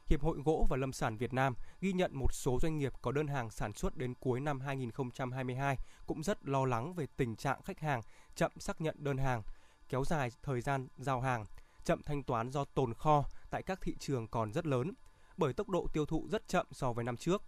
Hiệp 0.06 0.22
hội 0.22 0.38
Gỗ 0.44 0.66
và 0.70 0.76
Lâm 0.76 0.92
sản 0.92 1.16
Việt 1.16 1.32
Nam 1.32 1.54
ghi 1.80 1.92
nhận 1.92 2.10
một 2.14 2.32
số 2.32 2.58
doanh 2.62 2.78
nghiệp 2.78 2.92
có 3.02 3.12
đơn 3.12 3.26
hàng 3.26 3.50
sản 3.50 3.72
xuất 3.72 3.96
đến 3.96 4.14
cuối 4.20 4.40
năm 4.40 4.60
2022 4.60 5.78
cũng 6.06 6.22
rất 6.22 6.46
lo 6.46 6.64
lắng 6.64 6.94
về 6.94 7.06
tình 7.16 7.36
trạng 7.36 7.62
khách 7.62 7.80
hàng 7.80 8.00
chậm 8.34 8.52
xác 8.58 8.80
nhận 8.80 8.94
đơn 8.98 9.18
hàng, 9.18 9.42
kéo 9.88 10.04
dài 10.04 10.30
thời 10.42 10.60
gian 10.60 10.88
giao 10.98 11.20
hàng. 11.20 11.44
chậm 11.84 12.02
thanh 12.02 12.22
toán 12.22 12.50
do 12.50 12.64
tồn 12.64 12.94
kho 12.94 13.24
tại 13.50 13.62
các 13.62 13.80
thị 13.80 13.96
trường 13.98 14.28
còn 14.28 14.52
rất 14.52 14.66
lớn, 14.66 14.92
bởi 15.36 15.52
tốc 15.52 15.68
độ 15.68 15.86
tiêu 15.92 16.06
thụ 16.06 16.28
rất 16.30 16.48
chậm 16.48 16.66
so 16.72 16.92
với 16.92 17.04
năm 17.04 17.16
trước. 17.16 17.42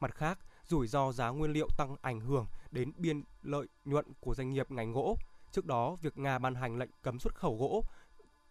Mặt 0.00 0.14
khác, 0.14 0.38
rủi 0.70 0.86
ro 0.86 1.12
giá 1.12 1.28
nguyên 1.28 1.52
liệu 1.52 1.68
tăng 1.76 1.96
ảnh 2.02 2.20
hưởng 2.20 2.46
đến 2.70 2.92
biên 2.96 3.22
lợi 3.42 3.66
nhuận 3.84 4.06
của 4.20 4.34
doanh 4.34 4.52
nghiệp 4.52 4.70
ngành 4.70 4.92
gỗ. 4.92 5.16
Trước 5.52 5.66
đó, 5.66 5.96
việc 6.02 6.18
Nga 6.18 6.38
ban 6.38 6.54
hành 6.54 6.78
lệnh 6.78 6.90
cấm 7.02 7.18
xuất 7.18 7.34
khẩu 7.34 7.56
gỗ 7.56 7.84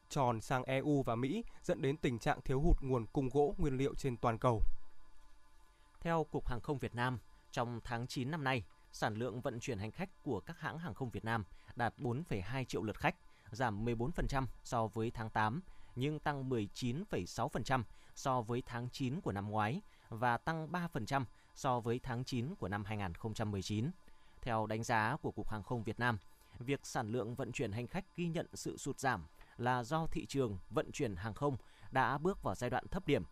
tròn 0.09 0.41
sang 0.41 0.63
EU 0.63 1.03
và 1.03 1.15
Mỹ 1.15 1.43
dẫn 1.63 1.81
đến 1.81 1.97
tình 1.97 2.19
trạng 2.19 2.41
thiếu 2.41 2.61
hụt 2.61 2.81
nguồn 2.81 3.05
cung 3.05 3.29
gỗ 3.29 3.55
nguyên 3.57 3.77
liệu 3.77 3.95
trên 3.95 4.17
toàn 4.17 4.37
cầu. 4.37 4.61
Theo 5.99 6.23
Cục 6.23 6.47
Hàng 6.47 6.61
không 6.61 6.77
Việt 6.77 6.95
Nam, 6.95 7.19
trong 7.51 7.79
tháng 7.83 8.07
9 8.07 8.31
năm 8.31 8.43
nay, 8.43 8.63
sản 8.91 9.15
lượng 9.15 9.41
vận 9.41 9.59
chuyển 9.59 9.79
hành 9.79 9.91
khách 9.91 10.09
của 10.23 10.39
các 10.39 10.59
hãng 10.59 10.79
hàng 10.79 10.93
không 10.93 11.09
Việt 11.09 11.25
Nam 11.25 11.43
đạt 11.75 11.93
4,2 11.97 12.63
triệu 12.63 12.83
lượt 12.83 12.99
khách, 12.99 13.15
giảm 13.51 13.85
14% 13.85 14.45
so 14.63 14.87
với 14.87 15.11
tháng 15.11 15.29
8, 15.29 15.61
nhưng 15.95 16.19
tăng 16.19 16.49
19,6% 16.49 17.83
so 18.15 18.41
với 18.41 18.63
tháng 18.65 18.89
9 18.89 19.21
của 19.21 19.31
năm 19.31 19.49
ngoái 19.49 19.81
và 20.09 20.37
tăng 20.37 20.71
3% 20.71 21.23
so 21.59 21.79
với 21.79 21.99
tháng 22.03 22.23
9 22.23 22.55
của 22.55 22.67
năm 22.67 22.85
2019. 22.85 23.91
Theo 24.41 24.65
đánh 24.65 24.83
giá 24.83 25.17
của 25.21 25.31
Cục 25.31 25.49
Hàng 25.49 25.63
không 25.63 25.83
Việt 25.83 25.99
Nam, 25.99 26.17
việc 26.59 26.79
sản 26.83 27.11
lượng 27.11 27.35
vận 27.35 27.51
chuyển 27.51 27.71
hành 27.71 27.87
khách 27.87 28.05
ghi 28.15 28.27
nhận 28.27 28.47
sự 28.53 28.77
sụt 28.77 28.99
giảm 28.99 29.25
là 29.57 29.83
do 29.83 30.07
thị 30.07 30.25
trường 30.25 30.57
vận 30.69 30.91
chuyển 30.91 31.15
hàng 31.15 31.33
không 31.33 31.57
đã 31.91 32.17
bước 32.17 32.43
vào 32.43 32.55
giai 32.55 32.69
đoạn 32.69 32.87
thấp 32.87 33.07
điểm. 33.07 33.23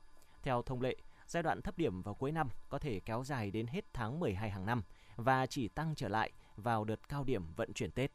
Theo 0.44 0.62
thông 0.62 0.82
lệ, 0.82 0.96
giai 1.28 1.44
đoạn 1.44 1.62
thấp 1.62 1.78
điểm 1.78 2.02
vào 2.02 2.14
cuối 2.14 2.32
năm 2.32 2.50
có 2.70 2.80
thể 2.80 3.00
kéo 3.06 3.24
dài 3.24 3.52
đến 3.52 3.68
hết 3.68 3.86
tháng 3.94 4.20
12 4.20 4.50
hàng 4.50 4.66
năm 4.66 4.84
và 5.16 5.46
chỉ 5.46 5.68
tăng 5.68 5.96
trở 5.96 6.08
lại 6.08 6.32
vào 6.56 6.84
đợt 6.84 7.10
cao 7.10 7.24
điểm 7.24 7.44
vận 7.56 7.74
chuyển 7.74 7.92
Tết. 7.92 8.12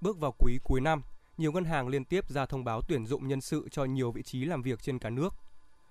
Bước 0.00 0.18
vào 0.18 0.34
quý 0.38 0.58
cuối 0.64 0.80
năm, 0.80 1.02
nhiều 1.36 1.52
ngân 1.52 1.64
hàng 1.64 1.88
liên 1.88 2.04
tiếp 2.04 2.28
ra 2.28 2.46
thông 2.46 2.64
báo 2.64 2.80
tuyển 2.88 3.06
dụng 3.06 3.28
nhân 3.28 3.40
sự 3.40 3.68
cho 3.70 3.84
nhiều 3.84 4.12
vị 4.12 4.22
trí 4.22 4.44
làm 4.44 4.62
việc 4.62 4.82
trên 4.82 4.98
cả 4.98 5.10
nước. 5.10 5.34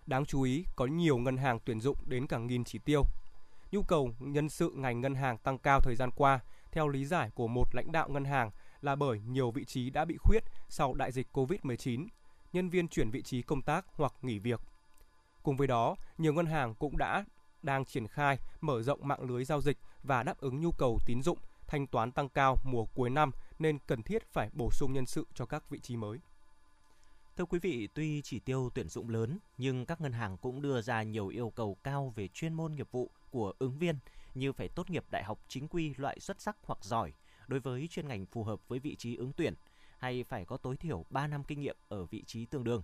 Đáng 0.09 0.25
chú 0.25 0.41
ý, 0.41 0.65
có 0.75 0.85
nhiều 0.85 1.17
ngân 1.17 1.37
hàng 1.37 1.59
tuyển 1.65 1.81
dụng 1.81 1.97
đến 2.05 2.27
cả 2.27 2.37
nghìn 2.37 2.63
chỉ 2.63 2.79
tiêu. 2.79 3.03
Nhu 3.71 3.81
cầu 3.83 4.09
nhân 4.19 4.49
sự 4.49 4.71
ngành 4.75 5.01
ngân 5.01 5.15
hàng 5.15 5.37
tăng 5.37 5.57
cao 5.57 5.79
thời 5.83 5.95
gian 5.95 6.09
qua, 6.15 6.39
theo 6.71 6.87
lý 6.87 7.05
giải 7.05 7.29
của 7.35 7.47
một 7.47 7.75
lãnh 7.75 7.91
đạo 7.91 8.09
ngân 8.09 8.25
hàng 8.25 8.51
là 8.81 8.95
bởi 8.95 9.19
nhiều 9.19 9.51
vị 9.51 9.65
trí 9.65 9.89
đã 9.89 10.05
bị 10.05 10.17
khuyết 10.17 10.43
sau 10.69 10.93
đại 10.93 11.11
dịch 11.11 11.27
COVID-19, 11.33 12.07
nhân 12.53 12.69
viên 12.69 12.87
chuyển 12.87 13.09
vị 13.09 13.21
trí 13.21 13.41
công 13.41 13.61
tác 13.61 13.85
hoặc 13.95 14.13
nghỉ 14.21 14.39
việc. 14.39 14.61
Cùng 15.43 15.57
với 15.57 15.67
đó, 15.67 15.95
nhiều 16.17 16.33
ngân 16.33 16.45
hàng 16.45 16.75
cũng 16.75 16.97
đã 16.97 17.25
đang 17.61 17.85
triển 17.85 18.07
khai 18.07 18.37
mở 18.61 18.81
rộng 18.81 19.07
mạng 19.07 19.21
lưới 19.21 19.45
giao 19.45 19.61
dịch 19.61 19.77
và 20.03 20.23
đáp 20.23 20.37
ứng 20.37 20.61
nhu 20.61 20.71
cầu 20.71 20.99
tín 21.05 21.21
dụng, 21.23 21.37
thanh 21.67 21.87
toán 21.87 22.11
tăng 22.11 22.29
cao 22.29 22.55
mùa 22.63 22.85
cuối 22.85 23.09
năm 23.09 23.31
nên 23.59 23.79
cần 23.87 24.03
thiết 24.03 24.33
phải 24.33 24.49
bổ 24.53 24.69
sung 24.71 24.93
nhân 24.93 25.05
sự 25.05 25.27
cho 25.33 25.45
các 25.45 25.69
vị 25.69 25.79
trí 25.79 25.97
mới. 25.97 26.19
Thưa 27.39 27.45
quý 27.45 27.59
vị, 27.59 27.87
tuy 27.93 28.21
chỉ 28.21 28.39
tiêu 28.39 28.69
tuyển 28.73 28.89
dụng 28.89 29.09
lớn 29.09 29.39
nhưng 29.57 29.85
các 29.85 30.01
ngân 30.01 30.11
hàng 30.11 30.37
cũng 30.37 30.61
đưa 30.61 30.81
ra 30.81 31.03
nhiều 31.03 31.27
yêu 31.27 31.49
cầu 31.49 31.77
cao 31.83 32.13
về 32.15 32.27
chuyên 32.27 32.53
môn 32.53 32.75
nghiệp 32.75 32.87
vụ 32.91 33.09
của 33.31 33.53
ứng 33.59 33.77
viên 33.77 33.95
như 34.35 34.51
phải 34.51 34.67
tốt 34.67 34.89
nghiệp 34.89 35.05
đại 35.11 35.23
học 35.23 35.39
chính 35.47 35.67
quy 35.67 35.93
loại 35.97 36.19
xuất 36.19 36.41
sắc 36.41 36.57
hoặc 36.63 36.83
giỏi 36.83 37.13
đối 37.47 37.59
với 37.59 37.87
chuyên 37.91 38.07
ngành 38.07 38.25
phù 38.25 38.43
hợp 38.43 38.59
với 38.67 38.79
vị 38.79 38.95
trí 38.95 39.15
ứng 39.15 39.33
tuyển 39.33 39.53
hay 39.97 40.23
phải 40.23 40.45
có 40.45 40.57
tối 40.57 40.77
thiểu 40.77 41.05
3 41.09 41.27
năm 41.27 41.43
kinh 41.43 41.61
nghiệm 41.61 41.75
ở 41.89 42.05
vị 42.05 42.23
trí 42.27 42.45
tương 42.45 42.63
đương. 42.63 42.83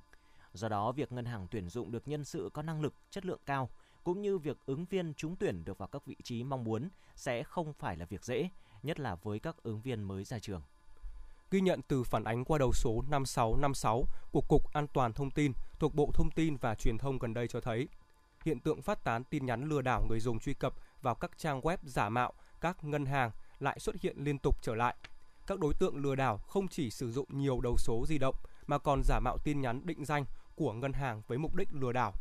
Do 0.53 0.69
đó, 0.69 0.91
việc 0.91 1.11
ngân 1.11 1.25
hàng 1.25 1.47
tuyển 1.51 1.69
dụng 1.69 1.91
được 1.91 2.07
nhân 2.07 2.25
sự 2.25 2.49
có 2.53 2.61
năng 2.61 2.81
lực, 2.81 2.93
chất 3.09 3.25
lượng 3.25 3.41
cao 3.45 3.69
cũng 4.03 4.21
như 4.21 4.37
việc 4.37 4.57
ứng 4.65 4.85
viên 4.85 5.13
trúng 5.13 5.35
tuyển 5.35 5.65
được 5.65 5.77
vào 5.77 5.87
các 5.87 6.05
vị 6.05 6.15
trí 6.23 6.43
mong 6.43 6.63
muốn 6.63 6.89
sẽ 7.15 7.43
không 7.43 7.73
phải 7.73 7.97
là 7.97 8.05
việc 8.05 8.23
dễ, 8.23 8.49
nhất 8.83 8.99
là 8.99 9.15
với 9.15 9.39
các 9.39 9.63
ứng 9.63 9.81
viên 9.81 10.03
mới 10.03 10.23
ra 10.23 10.39
trường. 10.39 10.61
Ghi 11.51 11.61
nhận 11.61 11.81
từ 11.87 12.03
phản 12.03 12.23
ánh 12.23 12.45
qua 12.45 12.57
đầu 12.57 12.73
số 12.73 13.03
5656 13.09 14.05
của 14.31 14.41
Cục 14.41 14.73
An 14.73 14.87
toàn 14.87 15.13
Thông 15.13 15.31
tin 15.31 15.51
thuộc 15.79 15.95
Bộ 15.95 16.11
Thông 16.13 16.31
tin 16.31 16.57
và 16.57 16.75
Truyền 16.75 16.97
thông 16.97 17.19
gần 17.19 17.33
đây 17.33 17.47
cho 17.47 17.61
thấy, 17.61 17.87
hiện 18.45 18.59
tượng 18.59 18.81
phát 18.81 19.03
tán 19.03 19.23
tin 19.23 19.45
nhắn 19.45 19.69
lừa 19.69 19.81
đảo 19.81 20.05
người 20.09 20.19
dùng 20.19 20.39
truy 20.39 20.53
cập 20.53 20.73
vào 21.01 21.15
các 21.15 21.31
trang 21.37 21.61
web 21.61 21.77
giả 21.83 22.09
mạo 22.09 22.33
các 22.61 22.83
ngân 22.83 23.05
hàng 23.05 23.31
lại 23.59 23.79
xuất 23.79 23.95
hiện 24.01 24.17
liên 24.17 24.39
tục 24.39 24.57
trở 24.61 24.75
lại. 24.75 24.95
Các 25.47 25.59
đối 25.59 25.73
tượng 25.73 25.97
lừa 25.97 26.15
đảo 26.15 26.37
không 26.37 26.67
chỉ 26.67 26.89
sử 26.89 27.11
dụng 27.11 27.27
nhiều 27.29 27.61
đầu 27.61 27.75
số 27.77 28.05
di 28.07 28.17
động 28.17 28.35
mà 28.67 28.77
còn 28.77 29.01
giả 29.03 29.19
mạo 29.19 29.37
tin 29.43 29.61
nhắn 29.61 29.81
định 29.85 30.05
danh 30.05 30.25
của 30.55 30.73
ngân 30.73 30.93
hàng 30.93 31.21
với 31.27 31.37
mục 31.37 31.55
đích 31.55 31.69
lừa 31.71 31.91
đảo. 31.91 32.13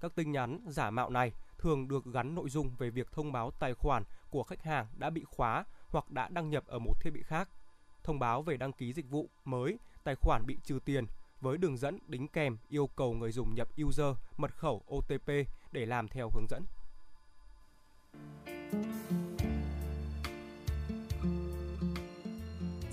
Các 0.00 0.12
tin 0.14 0.32
nhắn 0.32 0.58
giả 0.68 0.90
mạo 0.90 1.10
này 1.10 1.32
thường 1.58 1.88
được 1.88 2.04
gắn 2.12 2.34
nội 2.34 2.48
dung 2.50 2.70
về 2.78 2.90
việc 2.90 3.12
thông 3.12 3.32
báo 3.32 3.50
tài 3.50 3.74
khoản 3.74 4.04
của 4.30 4.42
khách 4.42 4.62
hàng 4.62 4.86
đã 4.96 5.10
bị 5.10 5.24
khóa 5.24 5.64
hoặc 5.88 6.10
đã 6.10 6.28
đăng 6.28 6.50
nhập 6.50 6.66
ở 6.66 6.78
một 6.78 7.00
thiết 7.00 7.10
bị 7.10 7.22
khác, 7.22 7.48
thông 8.04 8.18
báo 8.18 8.42
về 8.42 8.56
đăng 8.56 8.72
ký 8.72 8.92
dịch 8.92 9.10
vụ 9.10 9.30
mới, 9.44 9.78
tài 10.04 10.14
khoản 10.14 10.46
bị 10.46 10.58
trừ 10.64 10.78
tiền 10.84 11.06
với 11.40 11.58
đường 11.58 11.76
dẫn 11.76 11.98
đính 12.06 12.28
kèm 12.28 12.56
yêu 12.68 12.86
cầu 12.86 13.14
người 13.14 13.32
dùng 13.32 13.54
nhập 13.54 13.68
user, 13.84 14.16
mật 14.36 14.56
khẩu 14.56 14.82
OTP 14.96 15.28
để 15.72 15.86
làm 15.86 16.08
theo 16.08 16.30
hướng 16.34 16.46
dẫn. 16.50 16.64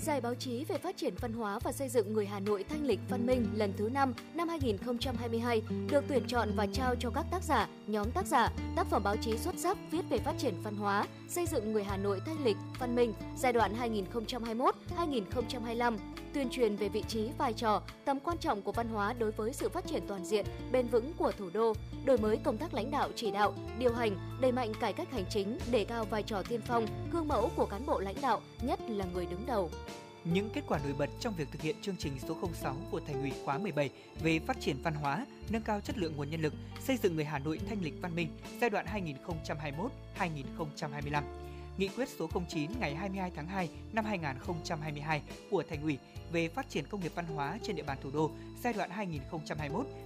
Giải 0.02 0.20
báo 0.20 0.34
chí 0.34 0.64
về 0.64 0.78
phát 0.78 0.96
triển 0.96 1.14
văn 1.20 1.32
hóa 1.32 1.58
và 1.58 1.72
xây 1.72 1.88
dựng 1.88 2.12
người 2.12 2.26
Hà 2.26 2.40
Nội 2.40 2.64
thanh 2.68 2.86
lịch 2.86 3.00
văn 3.08 3.26
minh 3.26 3.46
lần 3.54 3.72
thứ 3.76 3.88
5 3.88 4.14
năm 4.34 4.48
2022 4.48 5.62
được 5.90 6.04
tuyển 6.08 6.22
chọn 6.26 6.48
và 6.56 6.66
trao 6.72 6.94
cho 6.98 7.10
các 7.10 7.26
tác 7.30 7.42
giả, 7.42 7.68
nhóm 7.86 8.10
tác 8.10 8.26
giả, 8.26 8.48
tác 8.76 8.86
phẩm 8.86 9.02
báo 9.02 9.16
chí 9.16 9.38
xuất 9.38 9.54
sắc 9.58 9.78
viết 9.90 10.02
về 10.10 10.18
phát 10.18 10.34
triển 10.38 10.54
văn 10.62 10.76
hóa, 10.76 11.06
xây 11.28 11.46
dựng 11.46 11.72
người 11.72 11.84
Hà 11.84 11.96
Nội 11.96 12.20
thanh 12.26 12.44
lịch 12.44 12.56
văn 12.78 12.94
minh 12.94 13.14
giai 13.36 13.52
đoạn 13.52 13.74
2021-2025 14.98 15.96
tuyên 16.34 16.48
truyền 16.50 16.76
về 16.76 16.88
vị 16.88 17.02
trí, 17.08 17.28
vai 17.38 17.52
trò, 17.52 17.82
tầm 18.04 18.20
quan 18.20 18.38
trọng 18.38 18.62
của 18.62 18.72
văn 18.72 18.88
hóa 18.88 19.12
đối 19.12 19.30
với 19.30 19.52
sự 19.52 19.68
phát 19.68 19.86
triển 19.86 20.02
toàn 20.08 20.24
diện, 20.24 20.46
bền 20.72 20.88
vững 20.88 21.12
của 21.18 21.32
thủ 21.32 21.50
đô, 21.52 21.72
đổi 22.04 22.18
mới 22.18 22.36
công 22.36 22.56
tác 22.58 22.74
lãnh 22.74 22.90
đạo 22.90 23.08
chỉ 23.16 23.30
đạo, 23.30 23.54
điều 23.78 23.92
hành, 23.92 24.16
đẩy 24.40 24.52
mạnh 24.52 24.72
cải 24.80 24.92
cách 24.92 25.12
hành 25.12 25.24
chính, 25.30 25.58
đề 25.70 25.84
cao 25.84 26.04
vai 26.04 26.22
trò 26.22 26.42
tiên 26.48 26.60
phong, 26.66 26.86
gương 27.12 27.28
mẫu 27.28 27.50
của 27.56 27.66
cán 27.66 27.86
bộ 27.86 28.00
lãnh 28.00 28.16
đạo, 28.22 28.40
nhất 28.62 28.80
là 28.88 29.04
người 29.14 29.26
đứng 29.26 29.46
đầu. 29.46 29.70
Những 30.24 30.50
kết 30.50 30.62
quả 30.68 30.78
nổi 30.84 30.94
bật 30.98 31.10
trong 31.20 31.34
việc 31.36 31.48
thực 31.52 31.62
hiện 31.62 31.76
chương 31.82 31.96
trình 31.96 32.12
số 32.28 32.36
06 32.62 32.76
của 32.90 33.00
Thành 33.06 33.20
ủy 33.20 33.32
khóa 33.44 33.58
17 33.58 33.90
về 34.22 34.38
phát 34.38 34.60
triển 34.60 34.76
văn 34.82 34.94
hóa, 34.94 35.26
nâng 35.50 35.62
cao 35.62 35.80
chất 35.80 35.98
lượng 35.98 36.16
nguồn 36.16 36.30
nhân 36.30 36.42
lực, 36.42 36.54
xây 36.80 36.96
dựng 36.96 37.16
người 37.16 37.24
Hà 37.24 37.38
Nội 37.38 37.60
thanh 37.68 37.82
lịch 37.82 37.94
văn 38.02 38.14
minh 38.14 38.28
giai 38.60 38.70
đoạn 38.70 38.86
2021-2025 40.18 41.22
Nghị 41.78 41.88
quyết 41.88 42.08
số 42.08 42.28
09 42.48 42.70
ngày 42.80 42.94
22 42.94 43.30
tháng 43.36 43.46
2 43.46 43.68
năm 43.92 44.04
2022 44.04 45.22
của 45.50 45.62
Thành 45.70 45.82
ủy 45.82 45.98
về 46.32 46.48
phát 46.48 46.68
triển 46.68 46.84
công 46.86 47.00
nghiệp 47.00 47.12
văn 47.14 47.26
hóa 47.26 47.58
trên 47.62 47.76
địa 47.76 47.82
bàn 47.82 47.98
thủ 48.02 48.10
đô 48.10 48.30
giai 48.62 48.72
đoạn 48.72 48.90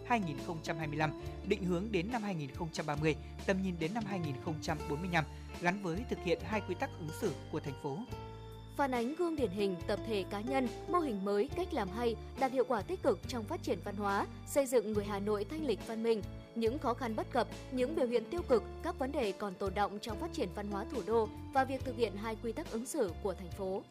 2021-2025, 0.09 1.11
định 1.47 1.65
hướng 1.65 1.93
đến 1.93 2.13
năm 2.13 2.23
2030, 2.23 3.17
tầm 3.47 3.63
nhìn 3.63 3.75
đến 3.79 3.95
năm 3.95 4.05
2045, 4.07 5.25
gắn 5.61 5.83
với 5.83 6.05
thực 6.11 6.19
hiện 6.25 6.39
hai 6.45 6.61
quy 6.69 6.75
tắc 6.75 6.91
ứng 6.99 7.11
xử 7.21 7.33
của 7.53 7.61
thành 7.61 7.75
phố 7.83 7.99
phản 8.77 8.91
ánh 8.91 9.15
gương 9.15 9.37
điển 9.37 9.51
hình 9.51 9.77
tập 9.87 9.99
thể 10.07 10.25
cá 10.31 10.41
nhân, 10.41 10.69
mô 10.89 10.99
hình 10.99 11.25
mới, 11.25 11.49
cách 11.57 11.75
làm 11.75 11.89
hay, 11.89 12.17
đạt 12.41 12.53
hiệu 12.53 12.65
quả 12.69 12.83
tích 12.83 13.03
cực 13.03 13.19
trong 13.29 13.45
phát 13.45 13.63
triển 13.63 13.79
văn 13.85 13.97
hóa, 13.97 14.27
xây 14.47 14.67
dựng 14.67 14.93
người 14.93 15.05
Hà 15.05 15.19
Nội 15.19 15.47
thanh 15.51 15.67
lịch 15.67 15.87
văn 15.87 16.03
minh. 16.03 16.23
Những 16.57 16.79
khó 16.79 16.95
khăn 16.95 17.17
bất 17.17 17.31
cập, 17.31 17.49
những 17.73 17.97
biểu 17.97 18.07
hiện 18.07 18.25
tiêu 18.31 18.43
cực, 18.49 18.63
các 18.83 18.99
vấn 18.99 19.13
đề 19.13 19.33
còn 19.33 19.55
tồn 19.55 19.75
động 19.75 19.99
trong 20.03 20.21
phát 20.21 20.33
triển 20.33 20.49
văn 20.55 20.71
hóa 20.71 20.85
thủ 20.93 21.03
đô 21.07 21.29
và 21.53 21.65
việc 21.65 21.85
thực 21.85 21.97
hiện 21.97 22.17
hai 22.17 22.37
quy 22.43 22.53
tắc 22.53 22.71
ứng 22.71 22.87
xử 22.87 23.13
của 23.23 23.35
thành 23.35 23.51
phố. 23.51 23.83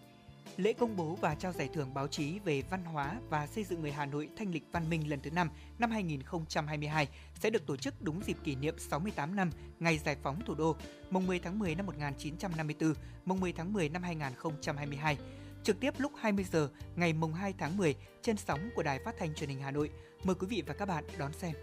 Lễ 0.58 0.74
công 0.74 0.96
bố 0.98 1.18
và 1.22 1.36
trao 1.36 1.52
giải 1.52 1.70
thưởng 1.74 1.94
báo 1.94 2.08
chí 2.08 2.40
về 2.40 2.62
văn 2.70 2.86
hóa 2.86 3.16
và 3.30 3.48
xây 3.48 3.64
dựng 3.64 3.82
người 3.82 3.92
Hà 3.92 4.06
Nội 4.06 4.30
thanh 4.38 4.52
lịch 4.52 4.64
văn 4.72 4.90
minh 4.90 5.10
lần 5.10 5.20
thứ 5.20 5.32
5 5.32 5.50
năm 5.80 5.92
2022 5.92 7.08
sẽ 7.40 7.50
được 7.50 7.68
tổ 7.68 7.78
chức 7.78 8.02
đúng 8.02 8.22
dịp 8.24 8.38
kỷ 8.44 8.56
niệm 8.56 8.76
68 8.80 9.36
năm 9.36 9.50
ngày 9.80 9.98
giải 9.98 10.18
phóng 10.24 10.42
thủ 10.46 10.56
đô, 10.56 10.76
mùng 11.10 11.28
10 11.28 11.40
tháng 11.40 11.60
10 11.60 11.76
năm 11.76 11.86
1954, 11.86 12.94
mùng 13.26 13.40
10 13.40 13.54
tháng 13.54 13.74
10 13.74 13.90
năm 13.90 14.04
2022 14.04 15.18
trực 15.64 15.80
tiếp 15.80 15.94
lúc 15.98 16.12
20 16.18 16.46
giờ 16.52 16.70
ngày 16.96 17.14
mùng 17.14 17.34
2 17.34 17.54
tháng 17.58 17.78
10 17.78 17.96
trên 18.22 18.38
sóng 18.38 18.70
của 18.76 18.84
Đài 18.84 19.00
Phát 19.06 19.16
thanh 19.20 19.34
Truyền 19.34 19.50
hình 19.50 19.60
Hà 19.60 19.72
Nội. 19.72 19.90
Mời 20.24 20.36
quý 20.36 20.48
vị 20.50 20.64
và 20.68 20.74
các 20.74 20.86
bạn 20.86 21.04
đón 21.18 21.34
xem. 21.34 21.54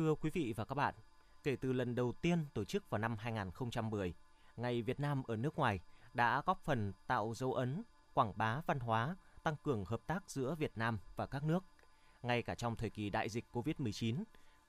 Thưa 0.00 0.14
quý 0.14 0.30
vị 0.30 0.54
và 0.56 0.64
các 0.64 0.74
bạn, 0.74 0.94
kể 1.42 1.56
từ 1.56 1.72
lần 1.72 1.94
đầu 1.94 2.12
tiên 2.12 2.46
tổ 2.54 2.64
chức 2.64 2.90
vào 2.90 2.98
năm 2.98 3.16
2010, 3.16 4.14
Ngày 4.56 4.82
Việt 4.82 5.00
Nam 5.00 5.22
ở 5.22 5.36
nước 5.36 5.56
ngoài 5.56 5.80
đã 6.14 6.42
góp 6.46 6.60
phần 6.64 6.92
tạo 7.06 7.34
dấu 7.34 7.52
ấn, 7.52 7.82
quảng 8.14 8.32
bá 8.36 8.60
văn 8.66 8.80
hóa, 8.80 9.16
tăng 9.42 9.56
cường 9.62 9.84
hợp 9.84 10.00
tác 10.06 10.30
giữa 10.30 10.54
Việt 10.54 10.72
Nam 10.76 10.98
và 11.16 11.26
các 11.26 11.44
nước. 11.44 11.64
Ngay 12.22 12.42
cả 12.42 12.54
trong 12.54 12.76
thời 12.76 12.90
kỳ 12.90 13.10
đại 13.10 13.28
dịch 13.28 13.44
COVID-19, 13.52 14.24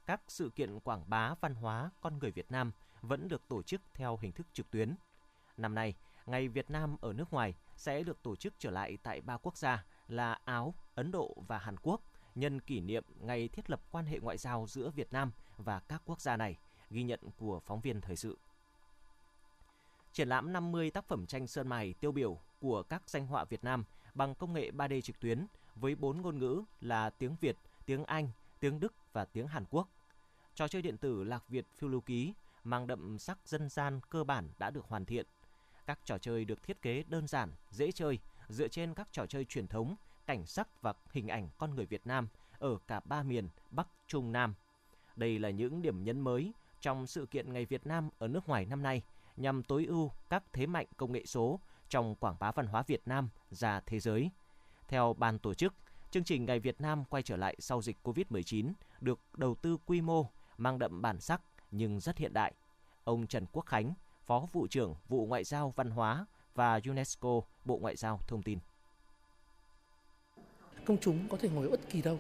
các 0.06 0.22
sự 0.28 0.50
kiện 0.56 0.80
quảng 0.80 1.04
bá 1.08 1.34
văn 1.42 1.56
hóa 1.56 1.90
con 2.02 2.20
người 2.20 2.32
Việt 2.32 2.52
Nam 2.52 2.72
vẫn 3.02 3.28
được 3.28 3.48
tổ 3.48 3.64
chức 3.64 3.82
theo 3.94 4.18
hình 4.22 4.32
thức 4.32 4.48
trực 4.54 4.72
tuyến. 4.72 4.96
Năm 5.58 5.76
nay, 5.76 5.96
Ngày 6.26 6.48
Việt 6.48 6.70
Nam 6.70 6.98
ở 7.02 7.14
nước 7.14 7.34
ngoài 7.34 7.56
sẽ 7.76 8.04
được 8.04 8.24
tổ 8.24 8.36
chức 8.36 8.54
trở 8.60 8.72
lại 8.72 8.98
tại 9.04 9.22
ba 9.22 9.38
quốc 9.38 9.58
gia 9.58 9.86
là 10.08 10.40
Áo, 10.46 10.74
Ấn 10.96 11.12
Độ 11.12 11.36
và 11.48 11.58
Hàn 11.58 11.76
Quốc 11.82 12.02
nhân 12.36 12.60
kỷ 12.60 12.82
niệm 12.82 13.04
ngày 13.20 13.48
thiết 13.48 13.70
lập 13.70 13.82
quan 13.92 14.06
hệ 14.06 14.20
ngoại 14.20 14.38
giao 14.38 14.68
giữa 14.68 14.90
Việt 14.90 15.14
Nam 15.14 15.32
và 15.58 15.80
các 15.80 16.02
quốc 16.06 16.22
gia 16.22 16.38
này, 16.38 16.58
ghi 16.90 17.04
nhận 17.04 17.20
của 17.38 17.60
phóng 17.60 17.82
viên 17.82 18.02
thời 18.02 18.16
sự. 18.16 18.38
Triển 20.14 20.30
lãm 20.30 20.54
50 20.54 20.92
tác 20.92 21.08
phẩm 21.08 21.26
tranh 21.26 21.48
sơn 21.48 21.68
mài 21.68 21.94
tiêu 21.94 22.12
biểu 22.12 22.40
của 22.60 22.84
các 22.84 23.10
danh 23.10 23.28
họa 23.28 23.44
Việt 23.44 23.64
Nam 23.64 23.84
bằng 24.14 24.36
công 24.36 24.54
nghệ 24.54 24.72
3D 24.72 25.02
trực 25.02 25.20
tuyến 25.20 25.46
với 25.76 25.96
4 25.96 26.22
ngôn 26.22 26.40
ngữ 26.40 26.64
là 26.82 27.10
tiếng 27.10 27.36
Việt, 27.42 27.58
tiếng 27.86 28.06
Anh, 28.06 28.30
tiếng 28.60 28.80
Đức 28.80 28.94
và 29.14 29.26
tiếng 29.26 29.48
Hàn 29.48 29.66
Quốc. 29.70 29.88
Trò 30.56 30.68
chơi 30.68 30.82
điện 30.82 30.98
tử 30.98 31.24
Lạc 31.24 31.50
Việt 31.50 31.66
phiêu 31.76 31.90
lưu 31.90 32.02
ký 32.02 32.34
mang 32.64 32.88
đậm 32.88 33.20
sắc 33.20 33.38
dân 33.46 33.70
gian 33.70 34.00
cơ 34.10 34.24
bản 34.24 34.50
đã 34.58 34.70
được 34.70 34.86
hoàn 34.86 35.06
thiện. 35.06 35.26
Các 35.86 36.00
trò 36.06 36.18
chơi 36.18 36.46
được 36.46 36.64
thiết 36.64 36.82
kế 36.82 37.04
đơn 37.08 37.28
giản, 37.28 37.52
dễ 37.72 37.92
chơi, 37.92 38.20
dựa 38.50 38.68
trên 38.68 38.94
các 38.94 39.08
trò 39.12 39.26
chơi 39.26 39.46
truyền 39.46 39.68
thống, 39.68 39.96
cảnh 40.32 40.46
sắc 40.46 40.82
và 40.82 40.94
hình 41.12 41.28
ảnh 41.28 41.50
con 41.58 41.76
người 41.76 41.86
Việt 41.86 42.08
Nam 42.08 42.28
ở 42.60 42.78
cả 42.88 43.00
ba 43.06 43.24
miền 43.24 43.50
Bắc, 43.72 43.88
Trung, 44.08 44.32
Nam. 44.32 44.54
Đây 45.16 45.40
là 45.40 45.50
những 45.50 45.82
điểm 45.82 46.04
nhấn 46.04 46.20
mới 46.20 46.54
trong 46.82 47.08
sự 47.08 47.26
kiện 47.26 47.54
Ngày 47.54 47.66
Việt 47.66 47.88
Nam 47.88 48.10
ở 48.18 48.28
nước 48.28 48.48
ngoài 48.48 48.66
năm 48.66 48.84
nay 48.84 49.02
nhằm 49.38 49.64
tối 49.64 49.86
ưu 49.86 50.12
các 50.30 50.44
thế 50.54 50.66
mạnh 50.66 50.88
công 50.98 51.12
nghệ 51.12 51.26
số 51.26 51.60
trong 51.90 52.16
quảng 52.16 52.36
bá 52.40 52.52
văn 52.52 52.68
hóa 52.68 52.84
Việt 52.88 53.02
Nam 53.06 53.30
ra 53.50 53.80
thế 53.86 54.00
giới. 54.00 54.32
Theo 54.88 55.14
ban 55.14 55.40
tổ 55.40 55.54
chức, 55.54 55.74
chương 56.12 56.24
trình 56.24 56.46
Ngày 56.46 56.60
Việt 56.60 56.82
Nam 56.82 57.04
quay 57.06 57.24
trở 57.24 57.38
lại 57.38 57.56
sau 57.60 57.82
dịch 57.82 57.98
COVID-19 58.04 58.74
được 59.02 59.20
đầu 59.38 59.56
tư 59.56 59.78
quy 59.86 60.02
mô, 60.02 60.26
mang 60.58 60.80
đậm 60.80 61.02
bản 61.02 61.20
sắc 61.20 61.42
nhưng 61.72 62.00
rất 62.00 62.18
hiện 62.18 62.34
đại. 62.34 62.54
Ông 63.04 63.28
Trần 63.28 63.46
Quốc 63.52 63.66
Khánh, 63.66 63.94
Phó 64.26 64.46
vụ 64.52 64.68
trưởng 64.68 64.96
vụ 65.08 65.26
Ngoại 65.26 65.44
giao 65.44 65.74
Văn 65.76 65.90
hóa 65.90 66.26
và 66.56 66.80
UNESCO, 66.86 67.42
Bộ 67.66 67.78
Ngoại 67.78 67.96
giao 67.96 68.20
thông 68.28 68.44
tin. 68.44 68.60
Công 70.92 71.02
chúng 71.02 71.28
có 71.30 71.38
thể 71.38 71.50
ngồi 71.50 71.70
bất 71.70 71.80
kỳ 71.90 72.02
đâu, 72.02 72.20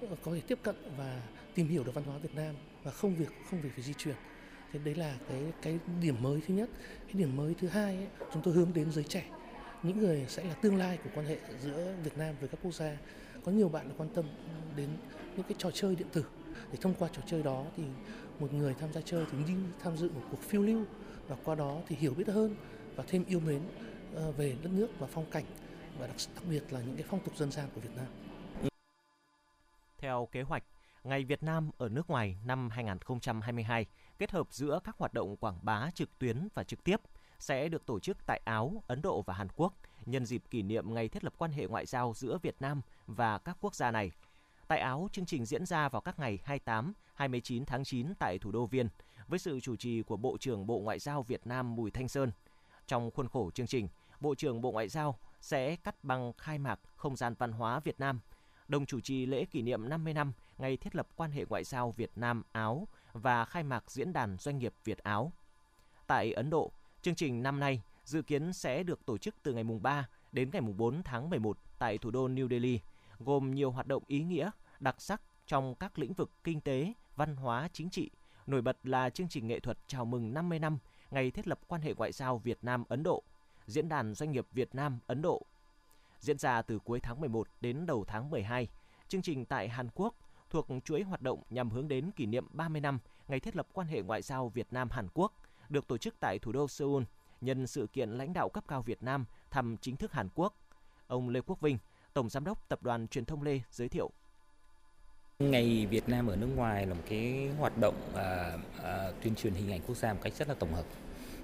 ờ, 0.00 0.16
có 0.22 0.32
thể 0.34 0.40
tiếp 0.40 0.58
cận 0.62 0.76
và 0.96 1.22
tìm 1.54 1.68
hiểu 1.68 1.84
được 1.84 1.94
văn 1.94 2.04
hóa 2.04 2.18
Việt 2.18 2.34
Nam 2.34 2.54
và 2.82 2.90
không 2.90 3.14
việc 3.14 3.32
không 3.50 3.60
việc 3.60 3.68
phải 3.74 3.84
di 3.84 3.94
chuyển. 3.94 4.14
Thế 4.72 4.80
đấy 4.84 4.94
là 4.94 5.16
cái 5.28 5.40
cái 5.62 5.78
điểm 6.00 6.14
mới 6.20 6.40
thứ 6.46 6.54
nhất. 6.54 6.68
Cái 7.06 7.14
điểm 7.14 7.36
mới 7.36 7.54
thứ 7.54 7.68
hai 7.68 7.96
ấy, 7.96 8.06
chúng 8.32 8.42
tôi 8.42 8.54
hướng 8.54 8.72
đến 8.74 8.92
giới 8.92 9.04
trẻ, 9.04 9.24
những 9.82 9.98
người 9.98 10.24
sẽ 10.28 10.44
là 10.44 10.54
tương 10.54 10.76
lai 10.76 10.98
của 11.04 11.10
quan 11.14 11.26
hệ 11.26 11.36
giữa 11.60 11.94
Việt 12.04 12.18
Nam 12.18 12.34
với 12.40 12.48
các 12.48 12.60
quốc 12.62 12.74
gia. 12.74 12.96
Có 13.44 13.52
nhiều 13.52 13.68
bạn 13.68 13.90
quan 13.96 14.08
tâm 14.14 14.24
đến 14.76 14.88
những 15.36 15.46
cái 15.48 15.54
trò 15.58 15.70
chơi 15.70 15.96
điện 15.96 16.08
tử 16.12 16.24
để 16.72 16.78
thông 16.80 16.94
qua 16.94 17.08
trò 17.12 17.22
chơi 17.26 17.42
đó 17.42 17.64
thì 17.76 17.82
một 18.38 18.52
người 18.52 18.74
tham 18.80 18.92
gia 18.92 19.00
chơi 19.00 19.24
thì 19.32 19.38
đi 19.46 19.54
tham 19.82 19.96
dự 19.96 20.10
một 20.14 20.22
cuộc 20.30 20.42
phiêu 20.42 20.62
lưu 20.62 20.84
và 21.28 21.36
qua 21.44 21.54
đó 21.54 21.80
thì 21.88 21.96
hiểu 21.96 22.14
biết 22.14 22.28
hơn 22.28 22.56
và 22.96 23.04
thêm 23.06 23.24
yêu 23.28 23.40
mến 23.40 23.60
ờ, 24.14 24.32
về 24.32 24.56
đất 24.62 24.70
nước 24.72 24.88
và 24.98 25.06
phong 25.06 25.26
cảnh 25.30 25.44
và 25.98 26.06
đặc, 26.06 26.16
đặc 26.34 26.44
biệt 26.48 26.72
là 26.72 26.80
những 26.80 26.96
cái 26.96 27.06
phong 27.08 27.20
tục 27.20 27.36
dân 27.36 27.50
gian 27.52 27.68
của 27.74 27.80
Việt 27.80 27.96
Nam. 27.96 28.06
Theo 29.98 30.28
kế 30.32 30.42
hoạch, 30.42 30.64
Ngày 31.04 31.24
Việt 31.24 31.42
Nam 31.42 31.70
ở 31.78 31.88
nước 31.88 32.10
ngoài 32.10 32.36
năm 32.44 32.70
2022 32.70 33.86
kết 34.18 34.30
hợp 34.30 34.46
giữa 34.50 34.80
các 34.84 34.96
hoạt 34.98 35.14
động 35.14 35.36
quảng 35.36 35.58
bá 35.62 35.90
trực 35.94 36.18
tuyến 36.18 36.48
và 36.54 36.64
trực 36.64 36.84
tiếp 36.84 37.00
sẽ 37.38 37.68
được 37.68 37.86
tổ 37.86 38.00
chức 38.00 38.26
tại 38.26 38.40
Áo, 38.44 38.82
Ấn 38.86 39.02
Độ 39.02 39.22
và 39.22 39.34
Hàn 39.34 39.48
Quốc 39.56 39.74
nhân 40.06 40.26
dịp 40.26 40.42
kỷ 40.50 40.62
niệm 40.62 40.94
ngày 40.94 41.08
thiết 41.08 41.24
lập 41.24 41.34
quan 41.38 41.52
hệ 41.52 41.66
ngoại 41.66 41.86
giao 41.86 42.12
giữa 42.16 42.38
Việt 42.42 42.56
Nam 42.60 42.80
và 43.06 43.38
các 43.38 43.56
quốc 43.60 43.74
gia 43.74 43.90
này. 43.90 44.10
Tại 44.68 44.78
Áo, 44.78 45.08
chương 45.12 45.26
trình 45.26 45.44
diễn 45.44 45.66
ra 45.66 45.88
vào 45.88 46.02
các 46.02 46.18
ngày 46.18 46.38
28, 46.44 46.92
29 47.14 47.64
tháng 47.64 47.84
9 47.84 48.14
tại 48.18 48.38
thủ 48.38 48.52
đô 48.52 48.66
Viên 48.66 48.88
với 49.28 49.38
sự 49.38 49.60
chủ 49.60 49.76
trì 49.76 50.02
của 50.02 50.16
Bộ 50.16 50.36
trưởng 50.40 50.66
Bộ 50.66 50.78
Ngoại 50.78 50.98
giao 50.98 51.22
Việt 51.22 51.46
Nam 51.46 51.76
Bùi 51.76 51.90
Thanh 51.90 52.08
Sơn. 52.08 52.32
Trong 52.86 53.10
khuôn 53.10 53.28
khổ 53.28 53.50
chương 53.54 53.66
trình, 53.66 53.88
Bộ 54.20 54.34
trưởng 54.34 54.60
Bộ 54.60 54.72
Ngoại 54.72 54.88
giao 54.88 55.18
sẽ 55.42 55.76
cắt 55.76 56.04
băng 56.04 56.32
khai 56.38 56.58
mạc 56.58 56.80
không 56.96 57.16
gian 57.16 57.34
văn 57.38 57.52
hóa 57.52 57.80
Việt 57.80 58.00
Nam, 58.00 58.20
đồng 58.68 58.86
chủ 58.86 59.00
trì 59.00 59.26
lễ 59.26 59.44
kỷ 59.44 59.62
niệm 59.62 59.88
50 59.88 60.14
năm 60.14 60.32
ngày 60.58 60.76
thiết 60.76 60.94
lập 60.94 61.08
quan 61.16 61.30
hệ 61.30 61.44
ngoại 61.48 61.64
giao 61.64 61.90
Việt 61.90 62.10
Nam 62.16 62.42
Áo 62.52 62.88
và 63.12 63.44
khai 63.44 63.62
mạc 63.62 63.90
diễn 63.90 64.12
đàn 64.12 64.36
doanh 64.38 64.58
nghiệp 64.58 64.74
Việt 64.84 64.98
Áo. 64.98 65.32
Tại 66.06 66.32
Ấn 66.32 66.50
Độ, 66.50 66.72
chương 67.02 67.14
trình 67.14 67.42
năm 67.42 67.60
nay 67.60 67.82
dự 68.04 68.22
kiến 68.22 68.52
sẽ 68.52 68.82
được 68.82 69.06
tổ 69.06 69.18
chức 69.18 69.34
từ 69.42 69.52
ngày 69.52 69.64
mùng 69.64 69.82
3 69.82 70.08
đến 70.32 70.50
ngày 70.52 70.60
mùng 70.60 70.76
4 70.76 71.02
tháng 71.02 71.30
11 71.30 71.58
tại 71.78 71.98
thủ 71.98 72.10
đô 72.10 72.28
New 72.28 72.48
Delhi, 72.48 72.80
gồm 73.18 73.54
nhiều 73.54 73.70
hoạt 73.70 73.86
động 73.86 74.02
ý 74.06 74.22
nghĩa, 74.22 74.50
đặc 74.80 75.00
sắc 75.00 75.22
trong 75.46 75.74
các 75.74 75.98
lĩnh 75.98 76.12
vực 76.12 76.30
kinh 76.44 76.60
tế, 76.60 76.92
văn 77.16 77.36
hóa, 77.36 77.68
chính 77.72 77.90
trị. 77.90 78.10
Nổi 78.46 78.62
bật 78.62 78.78
là 78.82 79.10
chương 79.10 79.28
trình 79.28 79.46
nghệ 79.46 79.60
thuật 79.60 79.78
chào 79.86 80.04
mừng 80.04 80.34
50 80.34 80.58
năm 80.58 80.78
ngày 81.10 81.30
thiết 81.30 81.48
lập 81.48 81.60
quan 81.66 81.80
hệ 81.80 81.94
ngoại 81.94 82.12
giao 82.12 82.38
Việt 82.38 82.58
Nam 82.62 82.84
Ấn 82.88 83.02
Độ, 83.02 83.22
diễn 83.72 83.88
đàn 83.88 84.14
doanh 84.14 84.32
nghiệp 84.32 84.46
Việt 84.52 84.74
Nam 84.74 84.98
Ấn 85.06 85.22
Độ. 85.22 85.46
Diễn 86.20 86.38
ra 86.38 86.62
từ 86.62 86.78
cuối 86.78 87.00
tháng 87.00 87.20
11 87.20 87.48
đến 87.60 87.86
đầu 87.86 88.04
tháng 88.04 88.30
12, 88.30 88.68
chương 89.08 89.22
trình 89.22 89.44
tại 89.44 89.68
Hàn 89.68 89.88
Quốc 89.94 90.14
thuộc 90.50 90.66
chuỗi 90.84 91.02
hoạt 91.02 91.22
động 91.22 91.42
nhằm 91.50 91.70
hướng 91.70 91.88
đến 91.88 92.10
kỷ 92.10 92.26
niệm 92.26 92.46
30 92.50 92.80
năm 92.80 92.98
ngày 93.28 93.40
thiết 93.40 93.56
lập 93.56 93.66
quan 93.72 93.86
hệ 93.86 94.02
ngoại 94.02 94.22
giao 94.22 94.48
Việt 94.48 94.66
Nam 94.70 94.88
Hàn 94.90 95.08
Quốc, 95.14 95.32
được 95.68 95.88
tổ 95.88 95.98
chức 95.98 96.14
tại 96.20 96.38
thủ 96.38 96.52
đô 96.52 96.68
Seoul 96.68 97.02
nhân 97.40 97.66
sự 97.66 97.86
kiện 97.92 98.10
lãnh 98.10 98.32
đạo 98.32 98.48
cấp 98.48 98.64
cao 98.68 98.82
Việt 98.82 99.02
Nam 99.02 99.24
thăm 99.50 99.76
chính 99.80 99.96
thức 99.96 100.12
Hàn 100.12 100.28
Quốc. 100.34 100.54
Ông 101.06 101.28
Lê 101.28 101.40
Quốc 101.40 101.60
Vinh, 101.60 101.78
Tổng 102.14 102.28
Giám 102.28 102.44
đốc 102.44 102.68
Tập 102.68 102.82
đoàn 102.82 103.08
Truyền 103.08 103.24
thông 103.24 103.42
Lê 103.42 103.60
giới 103.70 103.88
thiệu. 103.88 104.10
Ngày 105.38 105.86
Việt 105.90 106.08
Nam 106.08 106.26
ở 106.26 106.36
nước 106.36 106.48
ngoài 106.56 106.86
là 106.86 106.94
một 106.94 107.02
cái 107.08 107.50
hoạt 107.58 107.78
động 107.78 107.94
uh, 108.10 108.60
uh, 108.78 109.22
tuyên 109.22 109.34
truyền 109.34 109.54
hình 109.54 109.72
ảnh 109.72 109.80
quốc 109.86 109.96
gia 109.96 110.12
một 110.12 110.20
cách 110.22 110.32
rất 110.34 110.48
là 110.48 110.54
tổng 110.54 110.72
hợp. 110.72 110.84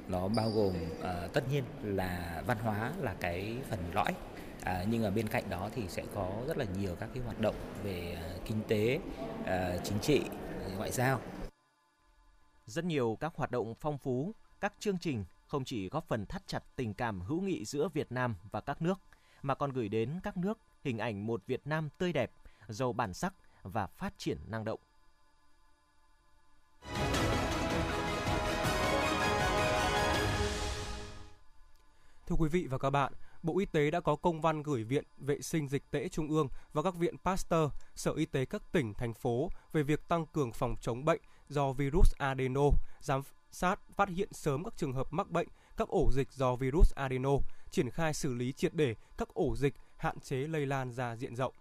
Nó 0.08 0.28
bao 0.28 0.50
gồm 0.50 0.74
uh, 1.00 1.32
tất 1.32 1.44
nhiên 1.50 1.64
là 1.82 2.42
văn 2.46 2.58
hóa 2.58 2.92
là 3.00 3.14
cái 3.20 3.56
phần 3.70 3.80
lõi 3.92 4.14
À, 4.62 4.84
nhưng 4.90 5.02
ở 5.02 5.10
bên 5.10 5.28
cạnh 5.28 5.50
đó 5.50 5.70
thì 5.74 5.88
sẽ 5.88 6.04
có 6.14 6.42
rất 6.48 6.56
là 6.56 6.64
nhiều 6.78 6.96
các 7.00 7.08
cái 7.14 7.22
hoạt 7.22 7.40
động 7.40 7.54
về 7.82 8.18
uh, 8.36 8.44
kinh 8.44 8.62
tế, 8.68 9.00
uh, 9.40 9.84
chính 9.84 9.98
trị, 10.00 10.22
ngoại 10.76 10.90
giao. 10.92 11.20
Rất 12.66 12.84
nhiều 12.84 13.16
các 13.20 13.34
hoạt 13.34 13.50
động 13.50 13.74
phong 13.80 13.98
phú, 13.98 14.34
các 14.60 14.74
chương 14.78 14.98
trình 14.98 15.24
không 15.46 15.64
chỉ 15.64 15.88
góp 15.88 16.08
phần 16.08 16.26
thắt 16.26 16.46
chặt 16.46 16.62
tình 16.76 16.94
cảm 16.94 17.20
hữu 17.20 17.40
nghị 17.40 17.64
giữa 17.64 17.88
Việt 17.88 18.12
Nam 18.12 18.34
và 18.50 18.60
các 18.60 18.82
nước, 18.82 19.00
mà 19.42 19.54
còn 19.54 19.72
gửi 19.72 19.88
đến 19.88 20.20
các 20.22 20.36
nước 20.36 20.58
hình 20.84 20.98
ảnh 20.98 21.26
một 21.26 21.46
Việt 21.46 21.66
Nam 21.66 21.88
tươi 21.98 22.12
đẹp, 22.12 22.32
giàu 22.68 22.92
bản 22.92 23.14
sắc 23.14 23.34
và 23.62 23.86
phát 23.86 24.14
triển 24.18 24.38
năng 24.46 24.64
động. 24.64 24.80
Thưa 32.28 32.36
quý 32.36 32.48
vị 32.48 32.66
và 32.70 32.78
các 32.78 32.90
bạn, 32.90 33.12
Bộ 33.42 33.58
Y 33.58 33.66
tế 33.66 33.90
đã 33.90 34.00
có 34.00 34.16
công 34.16 34.40
văn 34.40 34.62
gửi 34.62 34.84
Viện 34.84 35.04
Vệ 35.18 35.40
sinh 35.40 35.68
Dịch 35.68 35.82
tễ 35.90 36.08
Trung 36.08 36.28
ương 36.28 36.48
và 36.72 36.82
các 36.82 36.94
viện 36.94 37.14
Pasteur, 37.24 37.70
Sở 37.94 38.12
Y 38.12 38.26
tế 38.26 38.44
các 38.44 38.62
tỉnh, 38.72 38.94
thành 38.94 39.14
phố 39.14 39.50
về 39.72 39.82
việc 39.82 40.08
tăng 40.08 40.26
cường 40.26 40.52
phòng 40.52 40.76
chống 40.80 41.04
bệnh 41.04 41.20
do 41.48 41.72
virus 41.72 42.12
adeno, 42.18 42.62
giám 43.00 43.22
sát 43.50 43.80
phát 43.96 44.08
hiện 44.08 44.28
sớm 44.32 44.64
các 44.64 44.74
trường 44.76 44.92
hợp 44.92 45.12
mắc 45.12 45.30
bệnh, 45.30 45.48
các 45.76 45.88
ổ 45.88 46.10
dịch 46.12 46.32
do 46.32 46.56
virus 46.56 46.92
adeno, 46.94 47.30
triển 47.70 47.90
khai 47.90 48.14
xử 48.14 48.34
lý 48.34 48.52
triệt 48.52 48.74
để 48.74 48.94
các 49.18 49.28
ổ 49.28 49.56
dịch, 49.56 49.74
hạn 49.96 50.20
chế 50.20 50.36
lây 50.36 50.66
lan 50.66 50.92
ra 50.92 51.16
diện 51.16 51.36
rộng. 51.36 51.54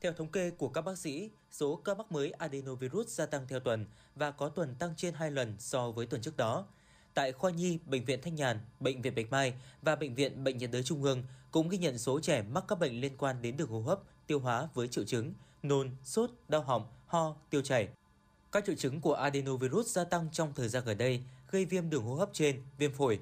Theo 0.00 0.12
thống 0.12 0.28
kê 0.28 0.50
của 0.50 0.68
các 0.68 0.82
bác 0.82 0.98
sĩ, 0.98 1.30
số 1.50 1.76
ca 1.76 1.94
mắc 1.94 2.12
mới 2.12 2.30
adenovirus 2.30 3.08
gia 3.08 3.26
tăng 3.26 3.48
theo 3.48 3.60
tuần 3.60 3.86
và 4.14 4.30
có 4.30 4.48
tuần 4.48 4.74
tăng 4.78 4.94
trên 4.96 5.14
2 5.14 5.30
lần 5.30 5.56
so 5.58 5.90
với 5.90 6.06
tuần 6.06 6.22
trước 6.22 6.36
đó– 6.36 6.66
Tại 7.14 7.32
khoa 7.32 7.50
nhi, 7.50 7.78
Bệnh 7.86 8.04
viện 8.04 8.20
Thanh 8.22 8.34
Nhàn, 8.34 8.60
Bệnh 8.80 9.02
viện 9.02 9.14
Bạch 9.14 9.30
Mai 9.30 9.54
và 9.82 9.96
Bệnh 9.96 10.14
viện 10.14 10.44
Bệnh 10.44 10.58
nhiệt 10.58 10.70
đới 10.70 10.82
Trung 10.82 11.02
ương 11.02 11.22
cũng 11.50 11.68
ghi 11.68 11.78
nhận 11.78 11.98
số 11.98 12.20
trẻ 12.20 12.42
mắc 12.42 12.64
các 12.68 12.78
bệnh 12.78 13.00
liên 13.00 13.16
quan 13.16 13.42
đến 13.42 13.56
đường 13.56 13.68
hô 13.68 13.80
hấp, 13.80 14.00
tiêu 14.26 14.40
hóa 14.40 14.68
với 14.74 14.88
triệu 14.88 15.04
chứng 15.04 15.32
nôn, 15.62 15.90
sốt, 16.04 16.30
đau 16.48 16.62
họng, 16.62 16.86
ho, 17.06 17.36
tiêu 17.50 17.62
chảy. 17.62 17.88
Các 18.52 18.64
triệu 18.66 18.74
chứng 18.74 19.00
của 19.00 19.14
adenovirus 19.14 19.86
gia 19.86 20.04
tăng 20.04 20.28
trong 20.32 20.52
thời 20.54 20.68
gian 20.68 20.82
gần 20.86 20.98
đây 20.98 21.22
gây 21.50 21.64
viêm 21.64 21.90
đường 21.90 22.02
hô 22.02 22.14
hấp 22.14 22.28
trên, 22.32 22.62
viêm 22.78 22.92
phổi. 22.92 23.20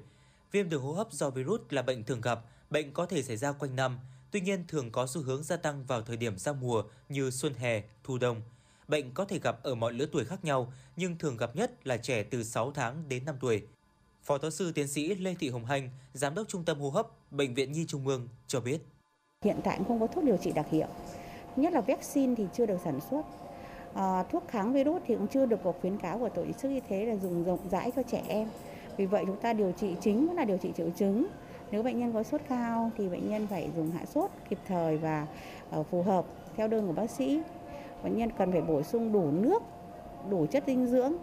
Viêm 0.51 0.69
đường 0.69 0.81
hô 0.81 0.93
hấp 0.93 1.11
do 1.11 1.29
virus 1.29 1.61
là 1.69 1.81
bệnh 1.81 2.03
thường 2.03 2.21
gặp, 2.21 2.39
bệnh 2.69 2.93
có 2.93 3.05
thể 3.05 3.23
xảy 3.23 3.37
ra 3.37 3.51
quanh 3.51 3.75
năm, 3.75 3.99
tuy 4.31 4.41
nhiên 4.41 4.65
thường 4.67 4.91
có 4.91 5.07
xu 5.07 5.21
hướng 5.21 5.43
gia 5.43 5.57
tăng 5.57 5.85
vào 5.85 6.01
thời 6.01 6.17
điểm 6.17 6.37
giao 6.37 6.53
mùa 6.53 6.83
như 7.09 7.31
xuân 7.31 7.53
hè, 7.53 7.83
thu 8.03 8.17
đông. 8.17 8.41
Bệnh 8.87 9.13
có 9.13 9.25
thể 9.25 9.39
gặp 9.39 9.63
ở 9.63 9.75
mọi 9.75 9.93
lứa 9.93 10.05
tuổi 10.11 10.25
khác 10.25 10.45
nhau, 10.45 10.73
nhưng 10.95 11.17
thường 11.17 11.37
gặp 11.37 11.55
nhất 11.55 11.87
là 11.87 11.97
trẻ 11.97 12.23
từ 12.23 12.43
6 12.43 12.71
tháng 12.71 13.09
đến 13.09 13.25
5 13.25 13.35
tuổi. 13.39 13.67
Phó 14.27 14.37
giáo 14.37 14.51
sư 14.51 14.71
tiến 14.75 14.87
sĩ 14.87 15.15
Lê 15.15 15.35
Thị 15.39 15.49
Hồng 15.49 15.65
Hành, 15.65 15.89
Giám 16.13 16.35
đốc 16.35 16.47
Trung 16.47 16.63
tâm 16.63 16.79
hô 16.79 16.89
hấp 16.89 17.07
Bệnh 17.31 17.53
viện 17.53 17.71
Nhi 17.71 17.85
Trung 17.87 18.07
ương 18.07 18.27
cho 18.47 18.59
biết. 18.59 18.77
Hiện 19.43 19.57
tại 19.63 19.79
không 19.87 19.99
có 19.99 20.07
thuốc 20.07 20.23
điều 20.23 20.37
trị 20.37 20.51
đặc 20.51 20.65
hiệu, 20.71 20.87
nhất 21.55 21.73
là 21.73 21.81
vaccine 21.81 22.35
thì 22.35 22.47
chưa 22.53 22.65
được 22.65 22.77
sản 22.83 22.99
xuất. 23.09 23.21
À, 23.93 24.23
thuốc 24.23 24.43
kháng 24.47 24.73
virus 24.73 25.01
thì 25.07 25.15
cũng 25.15 25.27
chưa 25.27 25.45
được 25.45 25.59
có 25.63 25.73
khuyến 25.81 25.97
cáo 25.97 26.19
của 26.19 26.29
tổ 26.29 26.45
chức 26.61 26.71
y 26.71 26.79
tế 26.79 27.05
là 27.05 27.15
dùng 27.15 27.43
rộng 27.43 27.59
rãi 27.71 27.91
cho 27.95 28.03
trẻ 28.03 28.23
em. 28.27 28.47
Vì 28.97 29.05
vậy 29.05 29.23
chúng 29.27 29.41
ta 29.41 29.53
điều 29.53 29.71
trị 29.71 29.95
chính 30.01 30.27
vẫn 30.27 30.35
là 30.35 30.45
điều 30.45 30.57
trị 30.57 30.71
triệu 30.77 30.89
chứng. 30.97 31.27
Nếu 31.71 31.83
bệnh 31.83 31.99
nhân 31.99 32.13
có 32.13 32.23
sốt 32.23 32.41
cao 32.49 32.91
thì 32.97 33.09
bệnh 33.09 33.29
nhân 33.29 33.47
phải 33.47 33.69
dùng 33.75 33.91
hạ 33.91 34.05
sốt 34.05 34.31
kịp 34.49 34.59
thời 34.67 34.97
và 34.97 35.27
ờ, 35.71 35.83
phù 35.83 36.03
hợp 36.03 36.25
theo 36.55 36.67
đơn 36.67 36.87
của 36.87 36.93
bác 36.93 37.09
sĩ. 37.09 37.41
Bệnh 38.03 38.17
nhân 38.17 38.29
cần 38.37 38.51
phải 38.51 38.61
bổ 38.61 38.83
sung 38.83 39.11
đủ 39.11 39.31
nước, 39.31 39.63
đủ 40.29 40.45
chất 40.45 40.63
dinh 40.67 40.87
dưỡng 40.87 41.13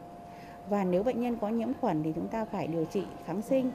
và 0.68 0.84
nếu 0.84 1.02
bệnh 1.02 1.20
nhân 1.20 1.36
có 1.40 1.48
nhiễm 1.48 1.68
khuẩn 1.80 2.02
thì 2.02 2.10
chúng 2.14 2.28
ta 2.28 2.44
phải 2.44 2.66
điều 2.66 2.84
trị 2.84 3.02
kháng 3.26 3.42
sinh. 3.48 3.70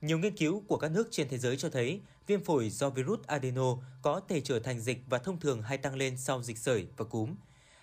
Nhiều 0.00 0.18
nghiên 0.18 0.36
cứu 0.36 0.62
của 0.68 0.76
các 0.76 0.90
nước 0.90 1.08
trên 1.10 1.28
thế 1.28 1.38
giới 1.38 1.56
cho 1.56 1.68
thấy 1.68 2.00
viêm 2.26 2.44
phổi 2.44 2.70
do 2.70 2.90
virus 2.90 3.20
adeno 3.26 3.76
có 4.02 4.20
thể 4.28 4.40
trở 4.40 4.58
thành 4.58 4.80
dịch 4.80 4.98
và 5.08 5.18
thông 5.18 5.40
thường 5.40 5.62
hay 5.62 5.78
tăng 5.78 5.96
lên 5.96 6.16
sau 6.16 6.42
dịch 6.42 6.58
sởi 6.58 6.86
và 6.96 7.04
cúm. 7.04 7.34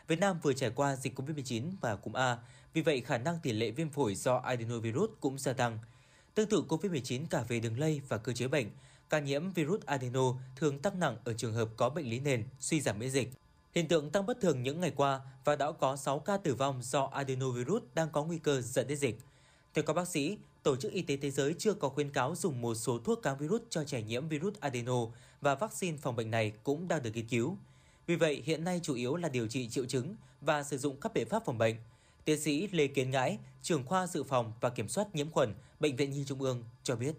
Việt 0.08 0.20
Nam 0.20 0.40
vừa 0.44 0.54
trải 0.54 0.72
qua 0.76 0.96
dịch 0.96 1.20
COVID-19 1.20 1.64
và 1.82 1.96
cúm 1.96 2.14
A, 2.14 2.38
Vì 2.74 2.82
vậy, 2.82 3.02
khả 3.02 3.18
năng 3.18 3.40
tỷ 3.44 3.52
lệ 3.52 3.72
viêm 3.72 3.90
phổi 3.90 4.16
do 4.16 4.36
adenovirus 4.36 5.10
cũng 5.20 5.38
gia 5.38 5.54
tăng. 5.54 5.80
Tương 6.36 6.50
tự 6.50 6.64
COVID-19 6.68 7.22
cả 7.30 7.44
về 7.48 7.60
đường 7.60 7.80
lây 7.80 8.02
và 8.08 8.18
cơ 8.18 8.34
chế 8.34 8.48
bệnh, 8.48 8.70
ca 9.10 9.20
nhiễm 9.20 9.52
virus 9.52 9.82
adeno 9.86 10.34
thường 10.56 10.80
tăng 10.80 11.00
nặng 11.00 11.18
ở 11.24 11.34
trường 11.34 11.54
hợp 11.54 11.70
có 11.78 11.90
bệnh 11.90 12.10
lý 12.10 12.20
nền, 12.20 12.44
suy 12.60 12.82
giảm 12.82 13.00
miễn 13.00 13.10
dịch. 13.10 13.30
Hiện 13.78 13.88
tượng 13.88 14.10
tăng 14.10 14.26
bất 14.26 14.42
thường 14.42 14.64
những 14.64 14.80
ngày 14.80 14.92
qua 14.96 15.22
và 15.46 15.56
đã 15.56 15.72
có 15.72 15.96
6 15.96 16.20
ca 16.20 16.38
tử 16.38 16.56
vong 16.56 16.80
do 16.82 17.10
adenovirus 17.14 17.84
đang 17.94 18.10
có 18.10 18.24
nguy 18.24 18.38
cơ 18.38 18.62
dẫn 18.62 18.88
đến 18.88 18.98
dịch. 18.98 19.18
Theo 19.74 19.84
các 19.84 19.94
bác 19.94 20.08
sĩ, 20.08 20.38
Tổ 20.64 20.76
chức 20.76 20.92
Y 20.92 21.02
tế 21.02 21.18
Thế 21.18 21.32
giới 21.32 21.56
chưa 21.58 21.74
có 21.74 21.90
khuyến 21.90 22.12
cáo 22.12 22.36
dùng 22.36 22.62
một 22.62 22.76
số 22.76 23.00
thuốc 23.00 23.24
kháng 23.24 23.38
virus 23.38 23.62
cho 23.70 23.84
trẻ 23.84 24.02
nhiễm 24.02 24.28
virus 24.28 24.54
adeno 24.60 25.06
và 25.42 25.56
vaccine 25.56 25.98
phòng 25.98 26.16
bệnh 26.16 26.32
này 26.32 26.54
cũng 26.64 26.88
đang 26.88 27.04
được 27.04 27.12
nghiên 27.14 27.28
cứu. 27.28 27.58
Vì 28.08 28.16
vậy, 28.16 28.44
hiện 28.46 28.64
nay 28.64 28.80
chủ 28.84 28.96
yếu 28.96 29.16
là 29.16 29.30
điều 29.30 29.48
trị 29.48 29.70
triệu 29.70 29.86
chứng 29.86 30.16
và 30.42 30.64
sử 30.64 30.78
dụng 30.78 31.00
các 31.02 31.14
biện 31.14 31.30
pháp 31.30 31.46
phòng 31.46 31.58
bệnh. 31.58 31.76
Tiến 32.26 32.40
sĩ 32.40 32.68
Lê 32.72 32.88
Kiến 32.88 33.12
Ngãi, 33.12 33.38
trưởng 33.62 33.86
khoa 33.86 34.08
dự 34.08 34.24
phòng 34.24 34.54
và 34.62 34.70
kiểm 34.70 34.88
soát 34.88 35.16
nhiễm 35.16 35.32
khuẩn, 35.32 35.54
Bệnh 35.80 35.96
viện 35.96 36.12
Nhi 36.12 36.24
Trung 36.28 36.42
ương 36.42 36.64
cho 36.84 36.96
biết. 36.96 37.16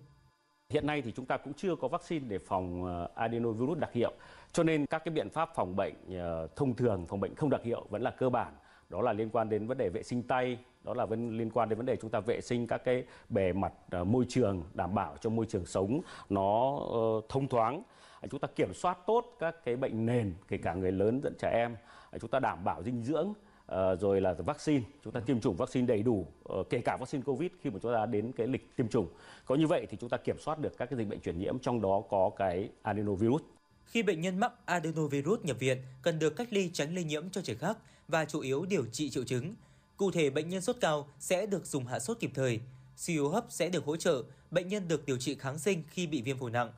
Hiện 0.73 0.87
nay 0.87 1.03
thì 1.03 1.13
chúng 1.17 1.27
ta 1.27 1.37
cũng 1.37 1.55
chưa 1.55 1.77
có 1.77 1.89
vaccine 1.89 2.27
để 2.29 2.39
phòng 2.39 2.85
ờ, 2.85 3.09
adenovirus 3.15 3.79
đặc 3.79 3.91
hiệu, 3.93 4.13
cho 4.53 4.63
nên 4.63 4.87
các 4.87 5.05
cái 5.05 5.15
biện 5.15 5.31
pháp 5.31 5.51
phòng 5.55 5.77
bệnh 5.77 5.95
ờ, 6.19 6.49
thông 6.57 6.75
thường, 6.75 7.07
phòng 7.09 7.21
bệnh 7.21 7.35
không 7.35 7.51
đặc 7.51 7.63
hiệu 7.63 7.87
vẫn 7.91 8.03
là 8.03 8.11
cơ 8.11 8.31
bản. 8.31 8.53
Đó 8.89 9.03
là 9.03 9.13
liên 9.13 9.31
quan 9.31 9.49
đến 9.49 9.67
vấn 9.67 9.79
đề 9.79 9.89
vệ 9.89 10.03
sinh 10.03 10.23
tay, 10.23 10.59
đó 10.85 10.95
là 10.95 11.07
vấn 11.07 11.39
liên 11.39 11.51
quan 11.51 11.69
đến 11.69 11.77
vấn 11.77 11.87
đề 11.87 11.97
chúng 11.97 12.11
ta 12.11 12.21
vệ 12.21 12.41
sinh 12.41 12.67
các 12.67 12.85
cái 12.85 13.05
bề 13.29 13.53
mặt 13.53 13.73
uh, 14.01 14.07
môi 14.07 14.25
trường 14.29 14.63
đảm 14.75 14.95
bảo 14.95 15.17
cho 15.21 15.31
môi 15.31 15.47
trường 15.47 15.67
sống 15.67 16.01
nó 16.29 16.71
uh, 16.71 17.29
thông 17.29 17.49
thoáng. 17.49 17.83
À, 18.21 18.29
chúng 18.31 18.41
ta 18.41 18.49
kiểm 18.57 18.75
soát 18.75 18.99
tốt 19.07 19.37
các 19.39 19.65
cái 19.65 19.77
bệnh 19.77 20.07
nền 20.07 20.35
kể 20.49 20.57
cả 20.57 20.75
người 20.75 20.93
lớn 20.93 21.21
dẫn 21.23 21.35
trẻ 21.39 21.51
em. 21.51 21.77
À, 22.11 22.19
chúng 22.19 22.31
ta 22.31 22.39
đảm 22.39 22.65
bảo 22.65 22.83
dinh 22.83 23.03
dưỡng 23.03 23.29
uh, 23.29 24.01
rồi 24.01 24.21
là 24.21 24.33
vaccine. 24.33 24.85
Chúng 25.05 25.13
ta 25.13 25.21
tiêm 25.21 25.41
chủng 25.41 25.57
vaccine 25.57 25.87
đầy 25.87 26.03
đủ 26.03 26.27
uh, 26.53 26.71
kể 26.71 26.81
cả 26.81 26.97
vaccine 26.97 27.23
covid 27.23 27.51
khi 27.61 27.71
mà 27.71 27.79
chúng 27.83 27.95
ta 27.95 28.07
đến 28.07 28.33
cái 28.33 28.47
lịch 28.47 28.77
tiêm 28.77 28.89
chủng. 28.89 29.09
Có 29.47 29.55
như 29.55 29.67
vậy 29.67 29.87
thì 29.91 29.97
chúng 30.01 30.11
ta 30.11 30.17
kiểm 30.17 30.39
soát 30.39 30.59
được 30.59 30.79
các 30.79 30.91
cái 30.91 30.99
dịch 30.99 31.09
bệnh 31.09 31.21
truyền 31.21 31.39
nhiễm 31.39 31.59
trong 31.59 31.81
đó 31.81 32.03
có 32.11 32.31
cái 32.37 32.69
adenovirus 32.83 33.43
khi 33.91 34.03
bệnh 34.03 34.21
nhân 34.21 34.41
mắc 34.41 34.53
adenovirus 34.65 35.41
nhập 35.43 35.57
viện 35.59 35.83
cần 36.03 36.19
được 36.19 36.37
cách 36.37 36.49
ly 36.51 36.71
tránh 36.73 36.95
lây 36.95 37.05
nhiễm 37.05 37.31
cho 37.31 37.41
trẻ 37.41 37.55
khác 37.55 37.79
và 38.09 38.25
chủ 38.25 38.41
yếu 38.41 38.65
điều 38.65 38.87
trị 38.93 39.11
triệu 39.11 39.25
chứng 39.25 39.55
Cụ 39.99 40.11
thể, 40.11 40.31
bệnh 40.31 40.49
nhân 40.49 40.63
sốt 40.63 40.77
cao 40.81 41.09
sẽ 41.21 41.47
được 41.47 41.67
dùng 41.67 41.87
hạ 41.87 41.99
sốt 41.99 42.21
kịp 42.21 42.31
thời, 42.35 42.61
suy 42.97 43.19
hô 43.19 43.29
hấp 43.29 43.45
sẽ 43.49 43.69
được 43.69 43.85
hỗ 43.85 43.97
trợ, 43.97 44.23
bệnh 44.51 44.69
nhân 44.69 44.89
được 44.89 45.07
điều 45.07 45.17
trị 45.19 45.35
kháng 45.35 45.59
sinh 45.59 45.83
khi 45.91 46.07
bị 46.07 46.23
viêm 46.23 46.39
phổi 46.39 46.51
nặng. 46.51 46.73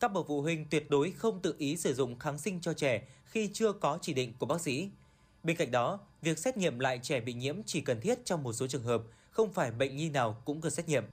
Các 0.00 0.12
bậc 0.12 0.26
phụ 0.28 0.42
huynh 0.42 0.66
tuyệt 0.70 0.90
đối 0.90 1.10
không 1.10 1.40
tự 1.40 1.54
ý 1.58 1.76
sử 1.76 1.94
dụng 1.94 2.18
kháng 2.18 2.38
sinh 2.38 2.60
cho 2.60 2.72
trẻ 2.72 3.02
khi 3.24 3.50
chưa 3.52 3.72
có 3.72 3.98
chỉ 4.02 4.14
định 4.14 4.32
của 4.38 4.46
bác 4.46 4.60
sĩ. 4.60 4.90
Bên 5.42 5.56
cạnh 5.56 5.70
đó, 5.70 5.98
việc 6.22 6.38
xét 6.38 6.56
nghiệm 6.56 6.78
lại 6.78 7.00
trẻ 7.02 7.20
bị 7.20 7.32
nhiễm 7.32 7.62
chỉ 7.66 7.80
cần 7.80 8.00
thiết 8.00 8.24
trong 8.24 8.42
một 8.42 8.52
số 8.52 8.66
trường 8.66 8.82
hợp, 8.82 9.02
không 9.30 9.52
phải 9.52 9.70
bệnh 9.70 9.96
nhi 9.96 10.10
nào 10.10 10.42
cũng 10.44 10.60
cần 10.60 10.72
xét 10.72 10.88
nghiệm. 10.88 11.04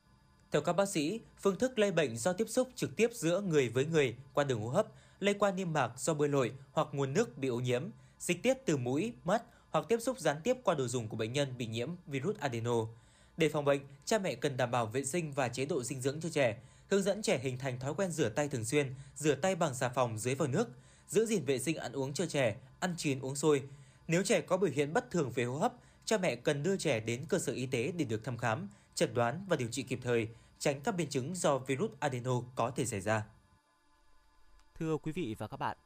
Theo 0.52 0.62
các 0.62 0.74
bác 0.74 0.90
sĩ, 0.90 1.20
phương 1.42 1.56
thức 1.56 1.80
lây 1.80 1.92
bệnh 1.92 2.18
do 2.18 2.34
tiếp 2.34 2.50
xúc 2.50 2.70
trực 2.76 2.96
tiếp 2.96 3.10
giữa 3.14 3.42
người 3.42 3.70
với 3.70 3.86
người 3.86 4.16
qua 4.34 4.44
đường 4.44 4.62
hô 4.62 4.70
hấp, 4.70 4.88
lây 5.20 5.34
qua 5.34 5.52
niêm 5.52 5.74
mạc 5.74 6.00
do 6.00 6.14
bơi 6.14 6.30
lội 6.30 6.52
hoặc 6.72 6.88
nguồn 6.92 7.14
nước 7.14 7.38
bị 7.38 7.48
ô 7.48 7.60
nhiễm, 7.60 7.84
dịch 8.20 8.44
tiết 8.44 8.54
từ 8.66 8.78
mũi, 8.78 9.14
mắt 9.24 9.44
hoặc 9.70 9.86
tiếp 9.90 9.98
xúc 10.02 10.20
gián 10.20 10.38
tiếp 10.44 10.58
qua 10.64 10.76
đồ 10.76 10.88
dùng 10.88 11.08
của 11.08 11.18
bệnh 11.18 11.34
nhân 11.34 11.58
bị 11.58 11.66
nhiễm 11.66 11.90
virus 12.08 12.38
adeno. 12.38 12.76
Để 13.38 13.50
phòng 13.50 13.66
bệnh, 13.66 13.82
cha 14.06 14.20
mẹ 14.20 14.36
cần 14.36 14.58
đảm 14.58 14.72
bảo 14.72 14.86
vệ 14.86 15.06
sinh 15.06 15.32
và 15.32 15.48
chế 15.48 15.66
độ 15.66 15.84
dinh 15.84 16.02
dưỡng 16.02 16.22
cho 16.22 16.30
trẻ, 16.30 16.58
hướng 16.90 17.04
dẫn 17.04 17.22
trẻ 17.22 17.40
hình 17.40 17.58
thành 17.58 17.80
thói 17.80 17.94
quen 17.94 18.12
rửa 18.12 18.30
tay 18.30 18.48
thường 18.48 18.66
xuyên, 18.66 18.94
rửa 19.16 19.36
tay 19.36 19.56
bằng 19.56 19.74
xà 19.74 19.90
phòng 19.90 20.18
dưới 20.18 20.36
vòi 20.36 20.48
nước, 20.48 20.70
giữ 21.08 21.26
gìn 21.26 21.46
vệ 21.46 21.60
sinh 21.60 21.78
ăn 21.78 21.92
uống 21.92 22.14
cho 22.14 22.26
trẻ, 22.26 22.56
ăn 22.80 22.96
chín 22.98 23.20
uống 23.20 23.36
sôi. 23.36 23.64
Nếu 24.08 24.24
trẻ 24.24 24.42
có 24.42 24.58
biểu 24.58 24.72
hiện 24.72 24.94
bất 24.94 25.12
thường 25.12 25.32
về 25.36 25.44
hô 25.44 25.58
hấp, 25.58 25.74
cha 26.06 26.18
mẹ 26.18 26.36
cần 26.36 26.64
đưa 26.64 26.78
trẻ 26.78 27.00
đến 27.00 27.26
cơ 27.30 27.40
sở 27.40 27.54
y 27.54 27.66
tế 27.66 27.92
để 27.98 28.06
được 28.06 28.24
thăm 28.24 28.38
khám, 28.38 28.70
chẩn 28.96 29.14
đoán 29.14 29.46
và 29.50 29.56
điều 29.56 29.68
trị 29.68 29.84
kịp 29.84 30.00
thời, 30.04 30.28
tránh 30.60 30.82
các 30.82 30.96
biến 30.96 31.10
chứng 31.10 31.36
do 31.36 31.58
virus 31.58 31.92
adeno 32.00 32.42
có 32.56 32.72
thể 32.72 32.86
xảy 32.86 33.02
ra. 33.02 33.24
Thưa 34.80 34.98
quý 34.98 35.12
vị 35.12 35.36
và 35.38 35.48
các 35.48 35.58
bạn, 35.58 35.78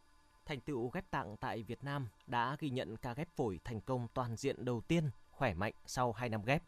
Thành 0.46 0.60
tựu 0.60 0.90
ghép 0.90 1.12
tạng 1.12 1.38
tại 1.38 1.64
Việt 1.64 1.84
Nam 1.84 2.08
đã 2.28 2.58
ghi 2.60 2.70
nhận 2.70 2.98
ca 2.98 3.14
ghép 3.14 3.30
phổi 3.36 3.60
thành 3.64 3.82
công 3.82 4.08
toàn 4.14 4.36
diện 4.36 4.66
đầu 4.66 4.82
tiên 4.82 5.10
khỏe 5.32 5.54
mạnh 5.54 5.74
sau 5.86 6.12
2 6.12 6.30
năm 6.30 6.42
ghép. 6.46 6.64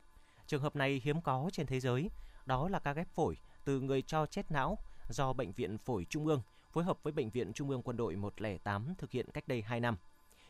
Trường 0.48 0.62
hợp 0.62 0.76
này 0.76 1.02
hiếm 1.04 1.22
có 1.22 1.50
trên 1.54 1.66
thế 1.66 1.80
giới, 1.80 2.10
đó 2.46 2.70
là 2.70 2.80
ca 2.80 2.94
ghép 2.94 3.08
phổi 3.08 3.38
từ 3.66 3.80
người 3.80 4.02
cho 4.02 4.26
chết 4.26 4.52
não 4.52 4.78
do 5.10 5.34
Bệnh 5.34 5.52
viện 5.52 5.78
Phổi 5.78 6.06
Trung 6.10 6.26
ương 6.28 6.42
phối 6.72 6.84
hợp 6.84 7.04
với 7.04 7.14
Bệnh 7.14 7.30
viện 7.30 7.54
Trung 7.54 7.70
ương 7.70 7.82
Quân 7.82 7.98
đội 7.98 8.16
108 8.16 8.94
thực 8.98 9.12
hiện 9.12 9.32
cách 9.34 9.48
đây 9.48 9.62
2 9.62 9.80
năm. 9.80 9.98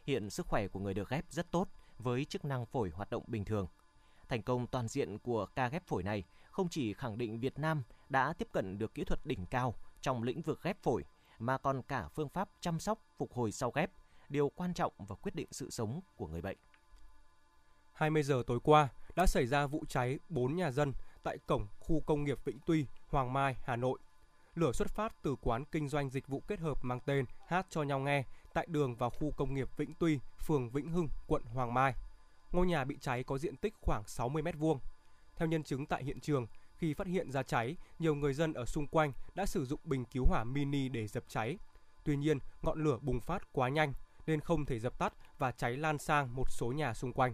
Hiện 0.03 0.29
sức 0.29 0.47
khỏe 0.47 0.67
của 0.67 0.79
người 0.79 0.93
được 0.93 1.09
ghép 1.09 1.25
rất 1.29 1.51
tốt 1.51 1.67
với 1.99 2.25
chức 2.25 2.45
năng 2.45 2.65
phổi 2.65 2.89
hoạt 2.89 3.09
động 3.09 3.23
bình 3.27 3.45
thường. 3.45 3.67
Thành 4.29 4.41
công 4.41 4.67
toàn 4.67 4.87
diện 4.87 5.19
của 5.19 5.45
ca 5.45 5.69
ghép 5.69 5.87
phổi 5.87 6.03
này 6.03 6.23
không 6.51 6.69
chỉ 6.69 6.93
khẳng 6.93 7.17
định 7.17 7.39
Việt 7.39 7.59
Nam 7.59 7.83
đã 8.09 8.33
tiếp 8.33 8.47
cận 8.51 8.77
được 8.77 8.93
kỹ 8.93 9.03
thuật 9.03 9.25
đỉnh 9.25 9.45
cao 9.45 9.73
trong 10.01 10.23
lĩnh 10.23 10.41
vực 10.41 10.63
ghép 10.63 10.83
phổi 10.83 11.03
mà 11.39 11.57
còn 11.57 11.81
cả 11.81 12.07
phương 12.15 12.29
pháp 12.29 12.49
chăm 12.59 12.79
sóc 12.79 12.99
phục 13.17 13.33
hồi 13.33 13.51
sau 13.51 13.71
ghép, 13.71 13.91
điều 14.29 14.49
quan 14.49 14.73
trọng 14.73 14.93
và 14.97 15.15
quyết 15.15 15.35
định 15.35 15.47
sự 15.51 15.69
sống 15.69 16.01
của 16.15 16.27
người 16.27 16.41
bệnh. 16.41 16.57
20 17.93 18.23
giờ 18.23 18.43
tối 18.47 18.59
qua 18.63 18.87
đã 19.15 19.25
xảy 19.25 19.47
ra 19.47 19.67
vụ 19.67 19.85
cháy 19.89 20.19
4 20.29 20.55
nhà 20.55 20.71
dân 20.71 20.93
tại 21.23 21.37
cổng 21.47 21.67
khu 21.79 21.99
công 22.05 22.23
nghiệp 22.23 22.45
Vĩnh 22.45 22.59
Tuy, 22.65 22.85
Hoàng 23.07 23.33
Mai, 23.33 23.55
Hà 23.63 23.75
Nội. 23.75 23.99
Lửa 24.55 24.71
xuất 24.71 24.87
phát 24.89 25.15
từ 25.21 25.35
quán 25.41 25.65
kinh 25.65 25.89
doanh 25.89 26.09
dịch 26.09 26.27
vụ 26.27 26.43
kết 26.47 26.59
hợp 26.59 26.77
mang 26.81 26.99
tên 27.05 27.25
Hát 27.47 27.67
cho 27.69 27.83
nhau 27.83 27.99
nghe 27.99 28.23
tại 28.53 28.67
đường 28.69 28.95
vào 28.95 29.09
khu 29.09 29.31
công 29.31 29.53
nghiệp 29.53 29.77
Vĩnh 29.77 29.93
Tuy, 29.99 30.19
phường 30.45 30.69
Vĩnh 30.69 30.89
Hưng, 30.89 31.09
quận 31.27 31.43
Hoàng 31.43 31.73
Mai. 31.73 31.93
Ngôi 32.51 32.67
nhà 32.67 32.83
bị 32.83 32.97
cháy 33.01 33.23
có 33.23 33.37
diện 33.37 33.55
tích 33.55 33.73
khoảng 33.81 34.03
60 34.07 34.43
m2. 34.43 34.77
Theo 35.35 35.47
nhân 35.47 35.63
chứng 35.63 35.85
tại 35.85 36.03
hiện 36.03 36.19
trường, 36.19 36.47
khi 36.85 36.93
phát 36.93 37.07
hiện 37.07 37.31
ra 37.31 37.43
cháy, 37.43 37.75
nhiều 37.99 38.15
người 38.15 38.33
dân 38.33 38.53
ở 38.53 38.65
xung 38.65 38.87
quanh 38.87 39.11
đã 39.35 39.45
sử 39.45 39.65
dụng 39.65 39.79
bình 39.83 40.05
cứu 40.05 40.25
hỏa 40.25 40.43
mini 40.43 40.89
để 40.89 41.07
dập 41.07 41.23
cháy. 41.27 41.57
Tuy 42.03 42.15
nhiên, 42.17 42.39
ngọn 42.61 42.83
lửa 42.83 42.97
bùng 43.01 43.19
phát 43.19 43.53
quá 43.53 43.69
nhanh 43.69 43.93
nên 44.27 44.41
không 44.41 44.65
thể 44.65 44.79
dập 44.79 44.99
tắt 44.99 45.13
và 45.37 45.51
cháy 45.51 45.77
lan 45.77 45.97
sang 45.97 46.35
một 46.35 46.51
số 46.51 46.67
nhà 46.67 46.93
xung 46.93 47.13
quanh. 47.13 47.33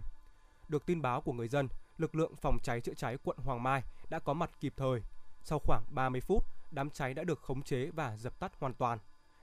Được 0.68 0.86
tin 0.86 1.02
báo 1.02 1.20
của 1.20 1.32
người 1.32 1.48
dân, 1.48 1.68
lực 1.98 2.14
lượng 2.14 2.36
phòng 2.36 2.58
cháy 2.62 2.80
chữa 2.80 2.94
cháy 2.94 3.16
quận 3.24 3.36
Hoàng 3.38 3.62
Mai 3.62 3.82
đã 4.10 4.18
có 4.18 4.34
mặt 4.34 4.50
kịp 4.60 4.72
thời. 4.76 5.00
Sau 5.42 5.58
khoảng 5.58 5.84
30 5.90 6.20
phút, 6.20 6.44
đám 6.70 6.90
cháy 6.90 7.14
đã 7.14 7.24
được 7.24 7.40
khống 7.40 7.62
chế 7.62 7.90
và 7.90 8.16
dập 8.16 8.40
tắt 8.40 8.52
hoàn 8.58 8.74
toàn. 8.74 8.98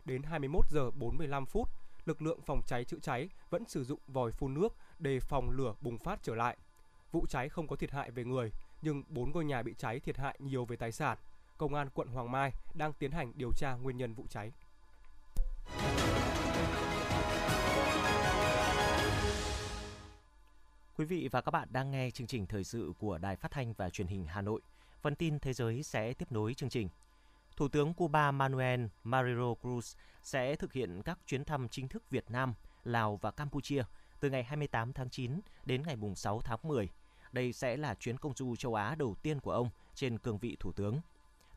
Đến 0.06 0.24
21 0.24 0.66
giờ 0.70 0.92
45 0.92 1.46
phút, 1.46 1.70
lực 2.06 2.22
lượng 2.22 2.42
phòng 2.42 2.62
cháy 2.68 2.84
chữa 2.84 3.00
cháy 3.02 3.30
vẫn 3.50 3.66
sử 3.68 3.84
dụng 3.84 4.00
vòi 4.08 4.32
phun 4.32 4.54
nước 4.54 4.76
để 5.00 5.20
phòng 5.20 5.50
lửa 5.50 5.74
bùng 5.82 5.98
phát 5.98 6.20
trở 6.24 6.36
lại. 6.36 6.58
Vụ 7.12 7.26
cháy 7.30 7.50
không 7.50 7.68
có 7.68 7.76
thiệt 7.76 7.92
hại 7.92 8.12
về 8.12 8.24
người, 8.24 8.52
nhưng 8.82 9.04
4 9.10 9.32
ngôi 9.32 9.46
nhà 9.46 9.64
bị 9.64 9.74
cháy 9.78 10.00
thiệt 10.00 10.18
hại 10.18 10.36
nhiều 10.40 10.66
về 10.66 10.76
tài 10.76 10.92
sản. 10.92 11.18
Công 11.58 11.74
an 11.74 11.90
quận 11.94 12.08
Hoàng 12.08 12.32
Mai 12.32 12.54
đang 12.74 12.94
tiến 12.94 13.12
hành 13.12 13.32
điều 13.36 13.52
tra 13.58 13.74
nguyên 13.74 13.98
nhân 13.98 14.14
vụ 14.14 14.26
cháy. 14.30 14.52
Quý 20.98 21.06
vị 21.06 21.30
và 21.32 21.42
các 21.42 21.52
bạn 21.52 21.68
đang 21.72 21.92
nghe 21.92 22.12
chương 22.12 22.28
trình 22.28 22.46
thời 22.46 22.64
sự 22.64 22.94
của 23.00 23.18
Đài 23.18 23.36
Phát 23.36 23.52
thanh 23.52 23.74
và 23.74 23.90
Truyền 23.90 24.08
hình 24.08 24.26
Hà 24.26 24.42
Nội. 24.42 24.62
Phần 25.02 25.16
tin 25.16 25.40
thế 25.40 25.54
giới 25.54 25.84
sẽ 25.84 26.14
tiếp 26.14 26.32
nối 26.32 26.54
chương 26.54 26.70
trình. 26.70 26.90
Thủ 27.56 27.68
tướng 27.68 27.94
Cuba 27.94 28.32
Manuel 28.32 28.86
Marrero 29.04 29.54
Cruz 29.62 29.98
sẽ 30.24 30.56
thực 30.56 30.74
hiện 30.74 31.02
các 31.06 31.20
chuyến 31.26 31.46
thăm 31.46 31.70
chính 31.70 31.88
thức 31.88 32.04
Việt 32.10 32.32
Nam, 32.32 32.54
Lào 32.84 33.16
và 33.16 33.32
Campuchia 33.32 33.84
từ 34.20 34.30
ngày 34.30 34.44
28 34.44 34.94
tháng 34.94 35.10
9 35.10 35.40
đến 35.66 35.84
ngày 35.84 35.96
6 36.16 36.42
tháng 36.42 36.60
10 36.64 36.90
đây 37.32 37.54
sẽ 37.54 37.78
là 37.78 37.96
chuyến 37.96 38.18
công 38.18 38.34
du 38.36 38.56
châu 38.56 38.76
Á 38.76 38.96
đầu 38.96 39.16
tiên 39.22 39.40
của 39.40 39.52
ông 39.52 39.70
trên 39.96 40.18
cương 40.18 40.38
vị 40.38 40.58
thủ 40.60 40.72
tướng. 40.72 41.00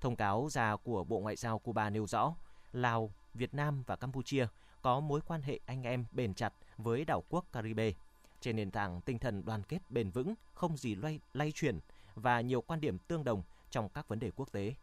Thông 0.00 0.16
cáo 0.16 0.48
ra 0.50 0.76
của 0.76 1.04
Bộ 1.04 1.20
Ngoại 1.20 1.37
giao 1.37 1.58
Cuba 1.58 1.90
nêu 1.90 2.06
rõ, 2.06 2.35
Lào, 2.72 3.11
Việt 3.35 3.54
Nam 3.54 3.82
và 3.87 3.96
Campuchia 3.96 4.46
có 4.82 5.00
mối 5.00 5.20
quan 5.26 5.42
hệ 5.42 5.61
anh 5.66 5.82
em 5.82 6.04
bền 6.12 6.35
chặt 6.35 6.52
với 6.76 7.04
đảo 7.04 7.22
quốc 7.28 7.44
Caribe 7.52 7.92
trên 8.40 8.56
nền 8.56 8.70
tảng 8.70 9.00
tinh 9.00 9.18
thần 9.18 9.44
đoàn 9.44 9.62
kết 9.62 9.90
bền 9.90 10.11
vững, 10.11 10.35
không 10.54 10.76
gì 10.76 10.94
lay, 10.94 11.20
lay 11.35 11.52
chuyển 11.52 11.80
và 12.14 12.40
nhiều 12.40 12.61
quan 12.61 12.80
điểm 12.80 12.98
tương 12.98 13.24
đồng 13.24 13.42
trong 13.70 13.88
các 13.88 14.08
vấn 14.08 14.18
đề 14.18 14.30
quốc 14.37 14.52
tế. 14.52 14.74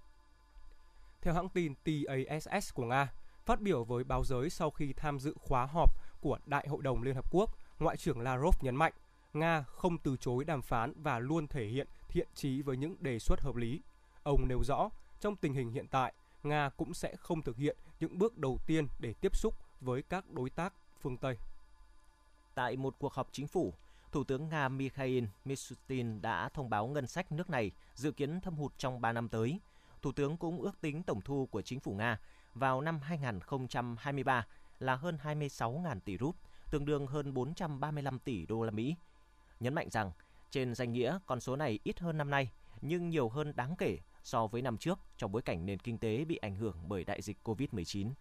Theo 1.22 1.34
hãng 1.34 1.50
tin 1.50 1.74
TASS 1.76 2.74
của 2.74 2.86
Nga, 2.86 3.12
phát 3.46 3.62
biểu 3.62 3.84
với 3.84 4.04
báo 4.04 4.24
giới 4.24 4.50
sau 4.50 4.72
khi 4.72 4.94
tham 4.94 5.20
dự 5.20 5.34
khóa 5.40 5.66
họp 5.66 5.92
của 6.22 6.40
Đại 6.46 6.68
hội 6.68 6.82
đồng 6.84 7.04
Liên 7.04 7.16
Hợp 7.16 7.32
Quốc, 7.32 7.58
Ngoại 7.80 7.98
trưởng 7.98 8.22
Lavrov 8.22 8.56
nhấn 8.62 8.76
mạnh 8.76 8.94
Nga 9.40 9.64
không 9.64 9.98
từ 9.98 10.18
chối 10.18 10.46
đàm 10.46 10.62
phán 10.62 10.94
và 11.04 11.20
luôn 11.20 11.48
thể 11.48 11.66
hiện 11.66 11.88
thiện 12.08 12.28
trí 12.36 12.62
với 12.62 12.78
những 12.78 12.96
đề 13.00 13.20
xuất 13.20 13.42
hợp 13.42 13.56
lý. 13.56 13.82
Ông 14.24 14.48
nêu 14.48 14.64
rõ, 14.64 14.90
trong 15.20 15.36
tình 15.36 15.54
hình 15.54 15.72
hiện 15.72 15.88
tại, 15.88 16.14
Nga 16.44 16.70
cũng 16.78 16.94
sẽ 16.94 17.16
không 17.16 17.42
thực 17.42 17.58
hiện 17.58 17.78
những 18.00 18.20
bước 18.20 18.38
đầu 18.38 18.60
tiên 18.68 18.88
để 19.00 19.14
tiếp 19.14 19.36
xúc 19.36 19.56
với 19.82 20.02
các 20.02 20.32
đối 20.32 20.50
tác 20.50 20.74
phương 21.02 21.18
Tây. 21.18 21.38
Tại 22.56 22.78
một 22.78 22.96
cuộc 23.00 23.14
họp 23.14 23.28
chính 23.32 23.48
phủ, 23.48 23.74
Thủ 24.12 24.24
tướng 24.24 24.50
Nga 24.50 24.70
Mikhail 24.70 25.24
Mishustin 25.46 26.22
đã 26.22 26.50
thông 26.50 26.70
báo 26.70 26.88
ngân 26.88 27.08
sách 27.08 27.32
nước 27.32 27.50
này 27.50 27.72
dự 27.96 28.12
kiến 28.12 28.42
thâm 28.42 28.56
hụt 28.56 28.74
trong 28.78 29.02
3 29.02 29.12
năm 29.12 29.30
tới. 29.30 29.60
Thủ 30.02 30.12
tướng 30.12 30.38
cũng 30.38 30.62
ước 30.62 30.82
tính 30.82 31.04
tổng 31.04 31.22
thu 31.22 31.48
của 31.52 31.62
chính 31.62 31.80
phủ 31.80 31.94
Nga 31.94 32.20
vào 32.56 32.82
năm 32.82 33.00
2023 33.02 34.46
là 34.80 34.96
hơn 34.96 35.18
26.000 35.24 36.00
tỷ 36.00 36.18
rúp, 36.18 36.36
tương 36.72 36.86
đương 36.86 37.08
hơn 37.08 37.34
435 37.34 38.20
tỷ 38.20 38.46
đô 38.46 38.64
la 38.64 38.72
Mỹ 38.72 38.96
nhấn 39.60 39.74
mạnh 39.74 39.90
rằng 39.90 40.12
Trên 40.52 40.76
danh 40.76 40.94
nghĩa, 40.94 41.20
con 41.26 41.40
số 41.40 41.56
này 41.56 41.80
ít 41.84 42.00
hơn 42.00 42.18
năm 42.18 42.30
nay, 42.30 42.52
nhưng 42.82 43.10
nhiều 43.10 43.30
hơn 43.30 43.54
đáng 43.56 43.76
kể 43.78 43.98
so 44.24 44.48
với 44.48 44.62
năm 44.62 44.78
trước 44.78 45.00
trong 45.18 45.32
bối 45.32 45.42
cảnh 45.42 45.66
nền 45.66 45.80
kinh 45.80 45.98
tế 45.98 46.26
bị 46.26 46.36
ảnh 46.36 46.56
hưởng 46.56 46.76
bởi 46.88 47.04
đại 47.04 47.22
dịch 47.22 47.38
COVID-19. 47.44 48.12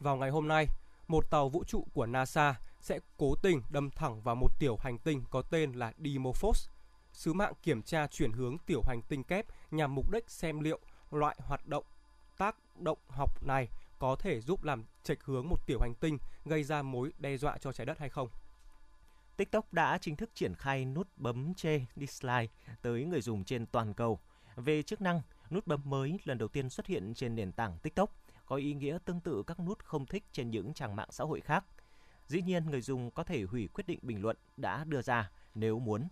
Vào 0.00 0.16
ngày 0.16 0.30
hôm 0.30 0.48
nay, 0.48 0.66
một 1.08 1.30
tàu 1.30 1.48
vũ 1.48 1.64
trụ 1.64 1.86
của 1.94 2.06
NASA 2.06 2.54
sẽ 2.80 2.98
cố 3.16 3.34
tình 3.42 3.62
đâm 3.70 3.90
thẳng 3.90 4.20
vào 4.22 4.34
một 4.34 4.58
tiểu 4.58 4.76
hành 4.80 4.98
tinh 4.98 5.24
có 5.30 5.42
tên 5.42 5.72
là 5.72 5.92
Dimorphos. 5.98 6.68
Sứ 7.12 7.32
mạng 7.32 7.52
kiểm 7.62 7.82
tra 7.82 8.06
chuyển 8.06 8.32
hướng 8.32 8.58
tiểu 8.58 8.82
hành 8.84 9.00
tinh 9.08 9.24
kép 9.24 9.46
nhằm 9.70 9.94
mục 9.94 10.10
đích 10.10 10.30
xem 10.30 10.60
liệu 10.60 10.78
loại 11.10 11.36
hoạt 11.38 11.66
động 11.66 11.84
tác 12.38 12.56
động 12.76 12.98
học 13.08 13.42
này 13.46 13.68
có 13.98 14.16
thể 14.16 14.40
giúp 14.40 14.64
làm 14.64 14.84
chệch 15.02 15.24
hướng 15.24 15.48
một 15.48 15.66
tiểu 15.66 15.78
hành 15.80 15.94
tinh 16.00 16.18
gây 16.44 16.64
ra 16.64 16.82
mối 16.82 17.12
đe 17.18 17.36
dọa 17.36 17.58
cho 17.58 17.72
trái 17.72 17.86
đất 17.86 17.98
hay 17.98 18.08
không. 18.08 18.28
TikTok 19.38 19.72
đã 19.72 19.98
chính 20.00 20.16
thức 20.16 20.30
triển 20.34 20.54
khai 20.54 20.84
nút 20.84 21.08
bấm 21.16 21.54
chê 21.54 21.80
dislike 21.96 22.52
tới 22.82 23.04
người 23.04 23.20
dùng 23.20 23.44
trên 23.44 23.66
toàn 23.66 23.94
cầu. 23.94 24.18
Về 24.56 24.82
chức 24.82 25.00
năng, 25.00 25.22
nút 25.50 25.66
bấm 25.66 25.80
mới 25.84 26.18
lần 26.24 26.38
đầu 26.38 26.48
tiên 26.48 26.70
xuất 26.70 26.86
hiện 26.86 27.14
trên 27.14 27.34
nền 27.34 27.52
tảng 27.52 27.78
TikTok 27.78 28.14
có 28.46 28.56
ý 28.56 28.74
nghĩa 28.74 28.98
tương 29.04 29.20
tự 29.20 29.42
các 29.46 29.60
nút 29.60 29.84
không 29.84 30.06
thích 30.06 30.24
trên 30.32 30.50
những 30.50 30.74
trang 30.74 30.96
mạng 30.96 31.08
xã 31.10 31.24
hội 31.24 31.40
khác. 31.40 31.64
Dĩ 32.26 32.42
nhiên, 32.42 32.70
người 32.70 32.80
dùng 32.80 33.10
có 33.10 33.24
thể 33.24 33.42
hủy 33.42 33.68
quyết 33.68 33.86
định 33.86 33.98
bình 34.02 34.22
luận 34.22 34.36
đã 34.56 34.84
đưa 34.84 35.02
ra 35.02 35.30
nếu 35.54 35.78
muốn. 35.78 36.08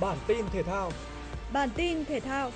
Bản 0.00 0.18
tin 0.26 0.46
thể 0.52 0.62
thao 0.62 0.90
Bản 1.52 1.68
tin 1.76 2.04
thể 2.04 2.20
thao 2.20 2.50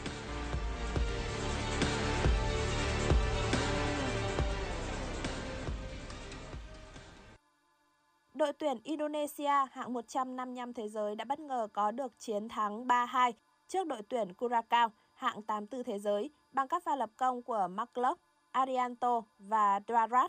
Đội 8.34 8.52
tuyển 8.52 8.78
Indonesia 8.84 9.66
hạng 9.72 9.92
155 9.92 10.72
thế 10.72 10.88
giới 10.88 11.14
đã 11.14 11.24
bất 11.24 11.40
ngờ 11.40 11.68
có 11.72 11.90
được 11.90 12.12
chiến 12.18 12.48
thắng 12.48 12.86
3-2 12.86 13.32
trước 13.68 13.86
đội 13.86 14.02
tuyển 14.08 14.34
Curacao 14.34 14.92
hạng 15.14 15.42
84 15.42 15.84
thế 15.84 15.98
giới 15.98 16.30
bằng 16.52 16.68
các 16.68 16.84
pha 16.84 16.96
lập 16.96 17.10
công 17.16 17.42
của 17.42 17.68
McCulloch, 17.70 18.20
Arianto 18.50 19.22
và 19.38 19.80
Dwarat. 19.86 20.28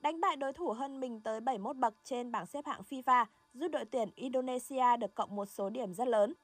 Đánh 0.00 0.20
bại 0.20 0.36
đối 0.36 0.52
thủ 0.52 0.72
hơn 0.72 1.00
mình 1.00 1.20
tới 1.20 1.40
71 1.40 1.76
bậc 1.76 1.94
trên 2.04 2.32
bảng 2.32 2.46
xếp 2.46 2.66
hạng 2.66 2.82
FIFA 2.90 3.26
giúp 3.54 3.68
đội 3.68 3.84
tuyển 3.84 4.10
Indonesia 4.14 4.96
được 5.00 5.14
cộng 5.14 5.36
một 5.36 5.46
số 5.46 5.70
điểm 5.70 5.94
rất 5.94 6.08
lớn. 6.08 6.34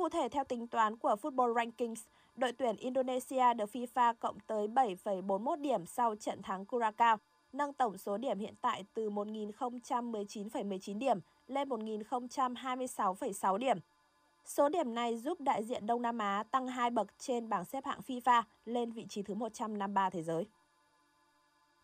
Cụ 0.00 0.08
thể 0.08 0.28
theo 0.28 0.44
tính 0.44 0.66
toán 0.66 0.96
của 0.96 1.16
Football 1.22 1.54
Rankings, 1.54 2.02
đội 2.36 2.52
tuyển 2.52 2.76
Indonesia 2.76 3.54
được 3.54 3.70
FIFA 3.72 4.14
cộng 4.20 4.40
tới 4.46 4.68
7,41 4.68 5.60
điểm 5.60 5.86
sau 5.86 6.14
trận 6.14 6.42
thắng 6.42 6.64
Curacao, 6.64 7.16
nâng 7.52 7.72
tổng 7.72 7.98
số 7.98 8.16
điểm 8.16 8.38
hiện 8.38 8.54
tại 8.60 8.84
từ 8.94 9.10
1.019,19 9.10 10.98
điểm 10.98 11.20
lên 11.46 11.68
1.026,6 11.68 13.56
điểm. 13.56 13.78
Số 14.44 14.68
điểm 14.68 14.94
này 14.94 15.16
giúp 15.16 15.40
đại 15.40 15.64
diện 15.64 15.86
Đông 15.86 16.02
Nam 16.02 16.18
Á 16.18 16.44
tăng 16.50 16.68
2 16.68 16.90
bậc 16.90 17.18
trên 17.18 17.48
bảng 17.48 17.64
xếp 17.64 17.84
hạng 17.84 18.00
FIFA 18.06 18.42
lên 18.64 18.92
vị 18.92 19.06
trí 19.08 19.22
thứ 19.22 19.34
153 19.34 20.10
thế 20.10 20.22
giới. 20.22 20.46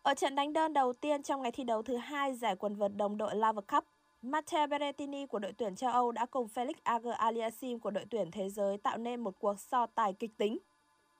Ở 0.01 0.13
trận 0.13 0.35
đánh 0.35 0.53
đơn 0.53 0.73
đầu 0.73 0.93
tiên 0.93 1.23
trong 1.23 1.41
ngày 1.41 1.51
thi 1.51 1.63
đấu 1.63 1.83
thứ 1.83 1.97
hai 1.97 2.33
giải 2.33 2.55
quần 2.55 2.75
vợt 2.75 2.91
đồng 2.95 3.17
đội 3.17 3.35
Lava 3.35 3.61
Cup, 3.61 3.85
Matteo 4.21 4.67
Berrettini 4.67 5.25
của 5.25 5.39
đội 5.39 5.53
tuyển 5.53 5.75
châu 5.75 5.91
Âu 5.91 6.11
đã 6.11 6.25
cùng 6.25 6.47
Felix 6.55 6.73
Ager 6.83 7.13
Aliassim 7.13 7.79
của 7.79 7.91
đội 7.91 8.05
tuyển 8.09 8.31
thế 8.31 8.49
giới 8.49 8.77
tạo 8.77 8.97
nên 8.97 9.19
một 9.19 9.39
cuộc 9.39 9.59
so 9.59 9.85
tài 9.85 10.13
kịch 10.13 10.37
tính. 10.37 10.57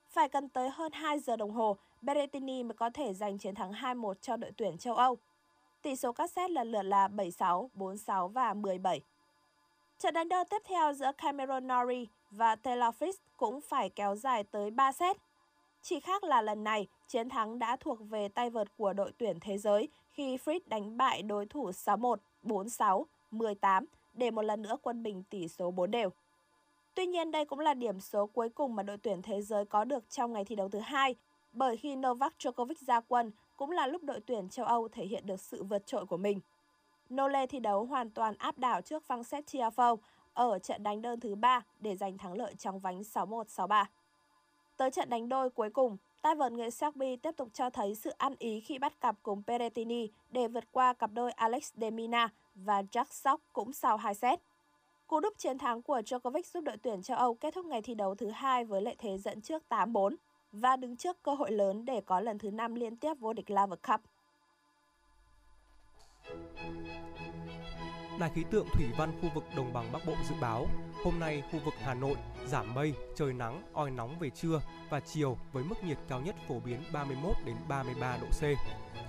Phải 0.09 0.29
cần 0.29 0.49
tới 0.49 0.69
hơn 0.69 0.91
2 0.91 1.19
giờ 1.19 1.35
đồng 1.35 1.51
hồ, 1.51 1.77
Berrettini 2.01 2.63
mới 2.63 2.73
có 2.73 2.89
thể 2.89 3.13
giành 3.13 3.37
chiến 3.37 3.55
thắng 3.55 3.71
2-1 3.71 4.13
cho 4.21 4.37
đội 4.37 4.51
tuyển 4.57 4.77
châu 4.77 4.95
Âu. 4.95 5.17
Tỷ 5.81 5.95
số 5.95 6.11
các 6.11 6.31
set 6.31 6.51
lần 6.51 6.71
lượt 6.71 6.83
là 6.83 7.07
7-6, 7.07 7.69
4-6 7.75 8.27
và 8.27 8.53
17. 8.53 9.01
Trận 9.99 10.13
đánh 10.13 10.29
đơn 10.29 10.47
tiếp 10.49 10.61
theo 10.65 10.93
giữa 10.93 11.11
Cameron 11.17 11.67
Norrie 11.67 12.05
và 12.31 12.55
Taylor 12.55 12.95
Fritz 12.99 13.13
cũng 13.37 13.61
phải 13.61 13.89
kéo 13.89 14.15
dài 14.15 14.43
tới 14.43 14.71
3 14.71 14.91
set. 14.91 15.17
Chỉ 15.81 15.99
khác 15.99 16.23
là 16.23 16.41
lần 16.41 16.63
này, 16.63 16.87
chiến 17.07 17.29
thắng 17.29 17.59
đã 17.59 17.75
thuộc 17.75 17.99
về 18.09 18.27
tay 18.27 18.49
vợt 18.49 18.67
của 18.77 18.93
đội 18.93 19.11
tuyển 19.17 19.39
thế 19.41 19.57
giới 19.57 19.87
khi 20.11 20.37
Fritz 20.37 20.59
đánh 20.65 20.97
bại 20.97 21.21
đối 21.21 21.45
thủ 21.45 21.69
6-1 21.71 22.15
4-6, 22.43 23.03
18 23.31 23.85
để 24.13 24.31
một 24.31 24.41
lần 24.41 24.61
nữa 24.61 24.77
quân 24.81 25.03
bình 25.03 25.23
tỷ 25.29 25.47
số 25.47 25.71
4 25.71 25.91
đều. 25.91 26.09
Tuy 26.93 27.05
nhiên 27.05 27.31
đây 27.31 27.45
cũng 27.45 27.59
là 27.59 27.73
điểm 27.73 27.99
số 27.99 28.25
cuối 28.27 28.49
cùng 28.49 28.75
mà 28.75 28.83
đội 28.83 28.97
tuyển 28.97 29.21
thế 29.21 29.41
giới 29.41 29.65
có 29.65 29.83
được 29.83 30.09
trong 30.09 30.33
ngày 30.33 30.45
thi 30.45 30.55
đấu 30.55 30.69
thứ 30.69 30.79
hai, 30.79 31.15
bởi 31.53 31.77
khi 31.77 31.95
Novak 31.95 32.33
Djokovic 32.39 32.85
ra 32.87 32.99
quân 32.99 33.31
cũng 33.57 33.71
là 33.71 33.87
lúc 33.87 34.03
đội 34.03 34.19
tuyển 34.19 34.49
châu 34.49 34.65
Âu 34.65 34.87
thể 34.87 35.05
hiện 35.05 35.25
được 35.25 35.41
sự 35.41 35.63
vượt 35.63 35.85
trội 35.85 36.05
của 36.05 36.17
mình. 36.17 36.39
Nole 37.13 37.47
thi 37.47 37.59
đấu 37.59 37.85
hoàn 37.85 38.09
toàn 38.09 38.33
áp 38.37 38.57
đảo 38.57 38.81
trước 38.81 39.03
Frances 39.07 39.41
Tiafoe 39.41 39.97
ở 40.33 40.59
trận 40.59 40.83
đánh 40.83 41.01
đơn 41.01 41.19
thứ 41.19 41.35
3 41.35 41.61
để 41.79 41.95
giành 41.95 42.17
thắng 42.17 42.33
lợi 42.33 42.55
trong 42.55 42.79
vánh 42.79 43.01
6-1-6-3. 43.01 43.85
Tới 44.77 44.91
trận 44.91 45.09
đánh 45.09 45.29
đôi 45.29 45.49
cuối 45.49 45.69
cùng, 45.69 45.97
tay 46.27 46.35
vợt 46.35 46.51
người 46.51 46.71
Serbia 46.71 47.15
tiếp 47.15 47.31
tục 47.37 47.49
cho 47.53 47.69
thấy 47.69 47.95
sự 47.95 48.09
ăn 48.17 48.35
ý 48.39 48.59
khi 48.59 48.79
bắt 48.79 49.01
cặp 49.01 49.15
cùng 49.23 49.43
Peretini 49.47 50.09
để 50.31 50.47
vượt 50.47 50.63
qua 50.71 50.93
cặp 50.93 51.09
đôi 51.13 51.31
Alex 51.31 51.73
Demina 51.75 52.29
và 52.55 52.81
Jack 52.81 53.05
Sock 53.09 53.43
cũng 53.53 53.73
sau 53.73 53.97
2 53.97 54.15
set. 54.15 54.39
Cú 55.07 55.19
đúp 55.19 55.33
chiến 55.37 55.57
thắng 55.57 55.81
của 55.81 55.99
Djokovic 55.99 56.41
giúp 56.53 56.61
đội 56.61 56.77
tuyển 56.77 57.01
châu 57.01 57.17
Âu 57.17 57.33
kết 57.33 57.53
thúc 57.53 57.65
ngày 57.65 57.81
thi 57.81 57.95
đấu 57.95 58.15
thứ 58.15 58.29
hai 58.29 58.65
với 58.65 58.81
lợi 58.81 58.95
thế 58.97 59.17
dẫn 59.17 59.41
trước 59.41 59.63
8-4 59.69 60.15
và 60.51 60.75
đứng 60.75 60.97
trước 60.97 61.23
cơ 61.23 61.33
hội 61.33 61.51
lớn 61.51 61.85
để 61.85 62.01
có 62.01 62.19
lần 62.19 62.37
thứ 62.37 62.51
5 62.51 62.75
liên 62.75 62.97
tiếp 62.97 63.13
vô 63.19 63.33
địch 63.33 63.49
Laver 63.49 63.79
Cup. 63.87 64.01
Đài 68.19 68.29
khí 68.29 68.43
tượng 68.51 68.67
thủy 68.73 68.85
văn 68.97 69.11
khu 69.21 69.29
vực 69.35 69.43
đồng 69.55 69.73
bằng 69.73 69.91
Bắc 69.91 70.05
Bộ 70.05 70.13
dự 70.29 70.35
báo, 70.41 70.67
hôm 71.03 71.19
nay 71.19 71.43
khu 71.51 71.59
vực 71.65 71.73
Hà 71.83 71.93
Nội 71.93 72.15
giảm 72.45 72.73
mây, 72.73 72.93
trời 73.15 73.33
nắng, 73.33 73.63
oi 73.73 73.91
nóng 73.91 74.19
về 74.19 74.29
trưa 74.29 74.61
và 74.89 74.99
chiều 74.99 75.37
với 75.51 75.63
mức 75.63 75.83
nhiệt 75.83 75.97
cao 76.07 76.21
nhất 76.21 76.35
phổ 76.47 76.59
biến 76.59 76.83
31 76.93 77.35
đến 77.45 77.55
33 77.67 78.17
độ 78.17 78.27
C. 78.27 78.41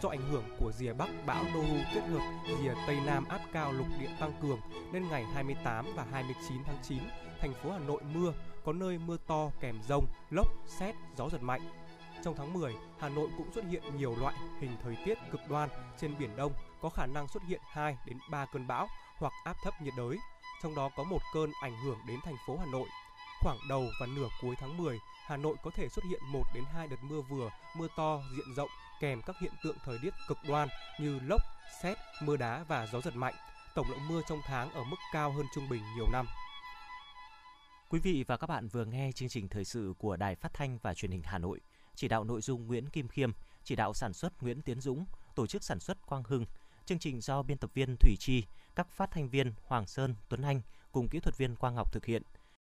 Do 0.03 0.09
ảnh 0.09 0.31
hưởng 0.31 0.45
của 0.59 0.73
rìa 0.73 0.93
Bắc 0.93 1.09
bão 1.27 1.45
Noru 1.45 1.77
kết 1.95 2.01
hợp 2.01 2.33
rìa 2.63 2.75
Tây 2.87 2.99
Nam 3.07 3.25
áp 3.29 3.41
cao 3.53 3.73
lục 3.73 3.87
địa 4.01 4.11
tăng 4.21 4.33
cường 4.43 4.61
nên 4.93 5.09
ngày 5.09 5.25
28 5.35 5.87
và 5.97 6.07
29 6.13 6.59
tháng 6.67 6.79
9, 6.83 6.99
thành 7.41 7.55
phố 7.63 7.71
Hà 7.71 7.79
Nội 7.79 8.03
mưa, 8.15 8.33
có 8.65 8.73
nơi 8.73 8.99
mưa 8.99 9.17
to 9.27 9.51
kèm 9.61 9.79
rông, 9.89 10.07
lốc, 10.31 10.47
xét, 10.67 10.95
gió 11.17 11.29
giật 11.29 11.43
mạnh. 11.43 11.61
Trong 12.25 12.35
tháng 12.37 12.53
10, 12.53 12.75
Hà 12.99 13.09
Nội 13.09 13.29
cũng 13.39 13.53
xuất 13.53 13.65
hiện 13.71 13.83
nhiều 13.97 14.17
loại 14.21 14.35
hình 14.61 14.71
thời 14.83 14.97
tiết 15.05 15.19
cực 15.31 15.41
đoan 15.49 15.69
trên 15.99 16.15
biển 16.19 16.37
Đông, 16.37 16.53
có 16.83 16.89
khả 16.89 17.07
năng 17.07 17.29
xuất 17.29 17.43
hiện 17.49 17.61
2 17.65 17.97
đến 18.07 18.19
3 18.31 18.47
cơn 18.47 18.67
bão 18.67 18.89
hoặc 19.19 19.33
áp 19.45 19.57
thấp 19.65 19.75
nhiệt 19.83 19.95
đới. 19.97 20.19
Trong 20.63 20.75
đó 20.75 20.91
có 20.97 21.05
một 21.05 21.19
cơn 21.35 21.53
ảnh 21.63 21.81
hưởng 21.85 21.99
đến 22.09 22.21
thành 22.25 22.37
phố 22.47 22.57
Hà 22.57 22.67
Nội. 22.67 22.89
Khoảng 23.43 23.59
đầu 23.69 23.87
và 24.01 24.07
nửa 24.07 24.29
cuối 24.43 24.55
tháng 24.61 24.77
10, 24.77 24.99
Hà 25.27 25.37
Nội 25.37 25.57
có 25.63 25.71
thể 25.75 25.89
xuất 25.89 26.05
hiện 26.11 26.21
1 26.33 26.43
đến 26.55 26.65
2 26.75 26.89
đợt 26.89 26.97
mưa 27.03 27.21
vừa, 27.21 27.51
mưa 27.77 27.89
to 27.97 28.21
diện 28.37 28.55
rộng 28.57 28.71
kèm 29.01 29.23
các 29.23 29.37
hiện 29.41 29.53
tượng 29.65 29.77
thời 29.85 29.99
tiết 30.03 30.15
cực 30.29 30.39
đoan 30.49 30.69
như 31.01 31.21
lốc, 31.21 31.43
xét, 31.83 31.97
mưa 32.23 32.37
đá 32.37 32.65
và 32.69 32.87
gió 32.93 33.01
giật 33.01 33.17
mạnh. 33.17 33.35
Tổng 33.75 33.91
lượng 33.91 34.09
mưa 34.09 34.21
trong 34.29 34.41
tháng 34.45 34.73
ở 34.73 34.85
mức 34.85 34.97
cao 35.13 35.33
hơn 35.33 35.47
trung 35.55 35.69
bình 35.69 35.83
nhiều 35.97 36.07
năm. 36.13 36.27
Quý 37.89 38.01
vị 38.01 38.25
và 38.27 38.37
các 38.37 38.47
bạn 38.47 38.69
vừa 38.69 38.85
nghe 38.85 39.13
chương 39.13 39.29
trình 39.29 39.49
thời 39.49 39.65
sự 39.65 39.95
của 39.99 40.17
Đài 40.17 40.35
Phát 40.35 40.55
thanh 40.55 40.79
và 40.83 40.95
Truyền 40.95 41.11
hình 41.11 41.23
Hà 41.25 41.39
Nội. 41.39 41.61
Chỉ 41.95 42.09
đạo 42.09 42.25
nội 42.25 42.41
dung 42.41 42.67
Nguyễn 42.67 42.89
Kim 42.89 43.09
Khiêm, 43.09 43.33
chỉ 43.65 43.77
đạo 43.77 43.95
sản 43.95 44.13
xuất 44.13 44.43
Nguyễn 44.43 44.63
Tiến 44.63 44.81
Dũng, 44.81 45.07
tổ 45.35 45.47
chức 45.47 45.65
sản 45.65 45.81
xuất 45.81 46.07
Quang 46.07 46.23
Hưng. 46.23 46.47
Chương 46.89 46.99
trình 46.99 47.21
do 47.21 47.43
biên 47.43 47.59
tập 47.59 47.71
viên 47.75 47.97
Thủy 47.97 48.17
Chi, 48.19 48.45
các 48.77 48.91
phát 48.91 49.11
thanh 49.11 49.29
viên 49.29 49.53
Hoàng 49.67 49.87
Sơn, 49.87 50.15
Tuấn 50.29 50.43
Anh 50.43 50.61
cùng 50.93 51.09
kỹ 51.09 51.21
thuật 51.21 51.37
viên 51.37 51.57
Quang 51.57 51.75
Ngọc 51.75 51.93
thực 51.93 52.05
hiện– 52.05 52.23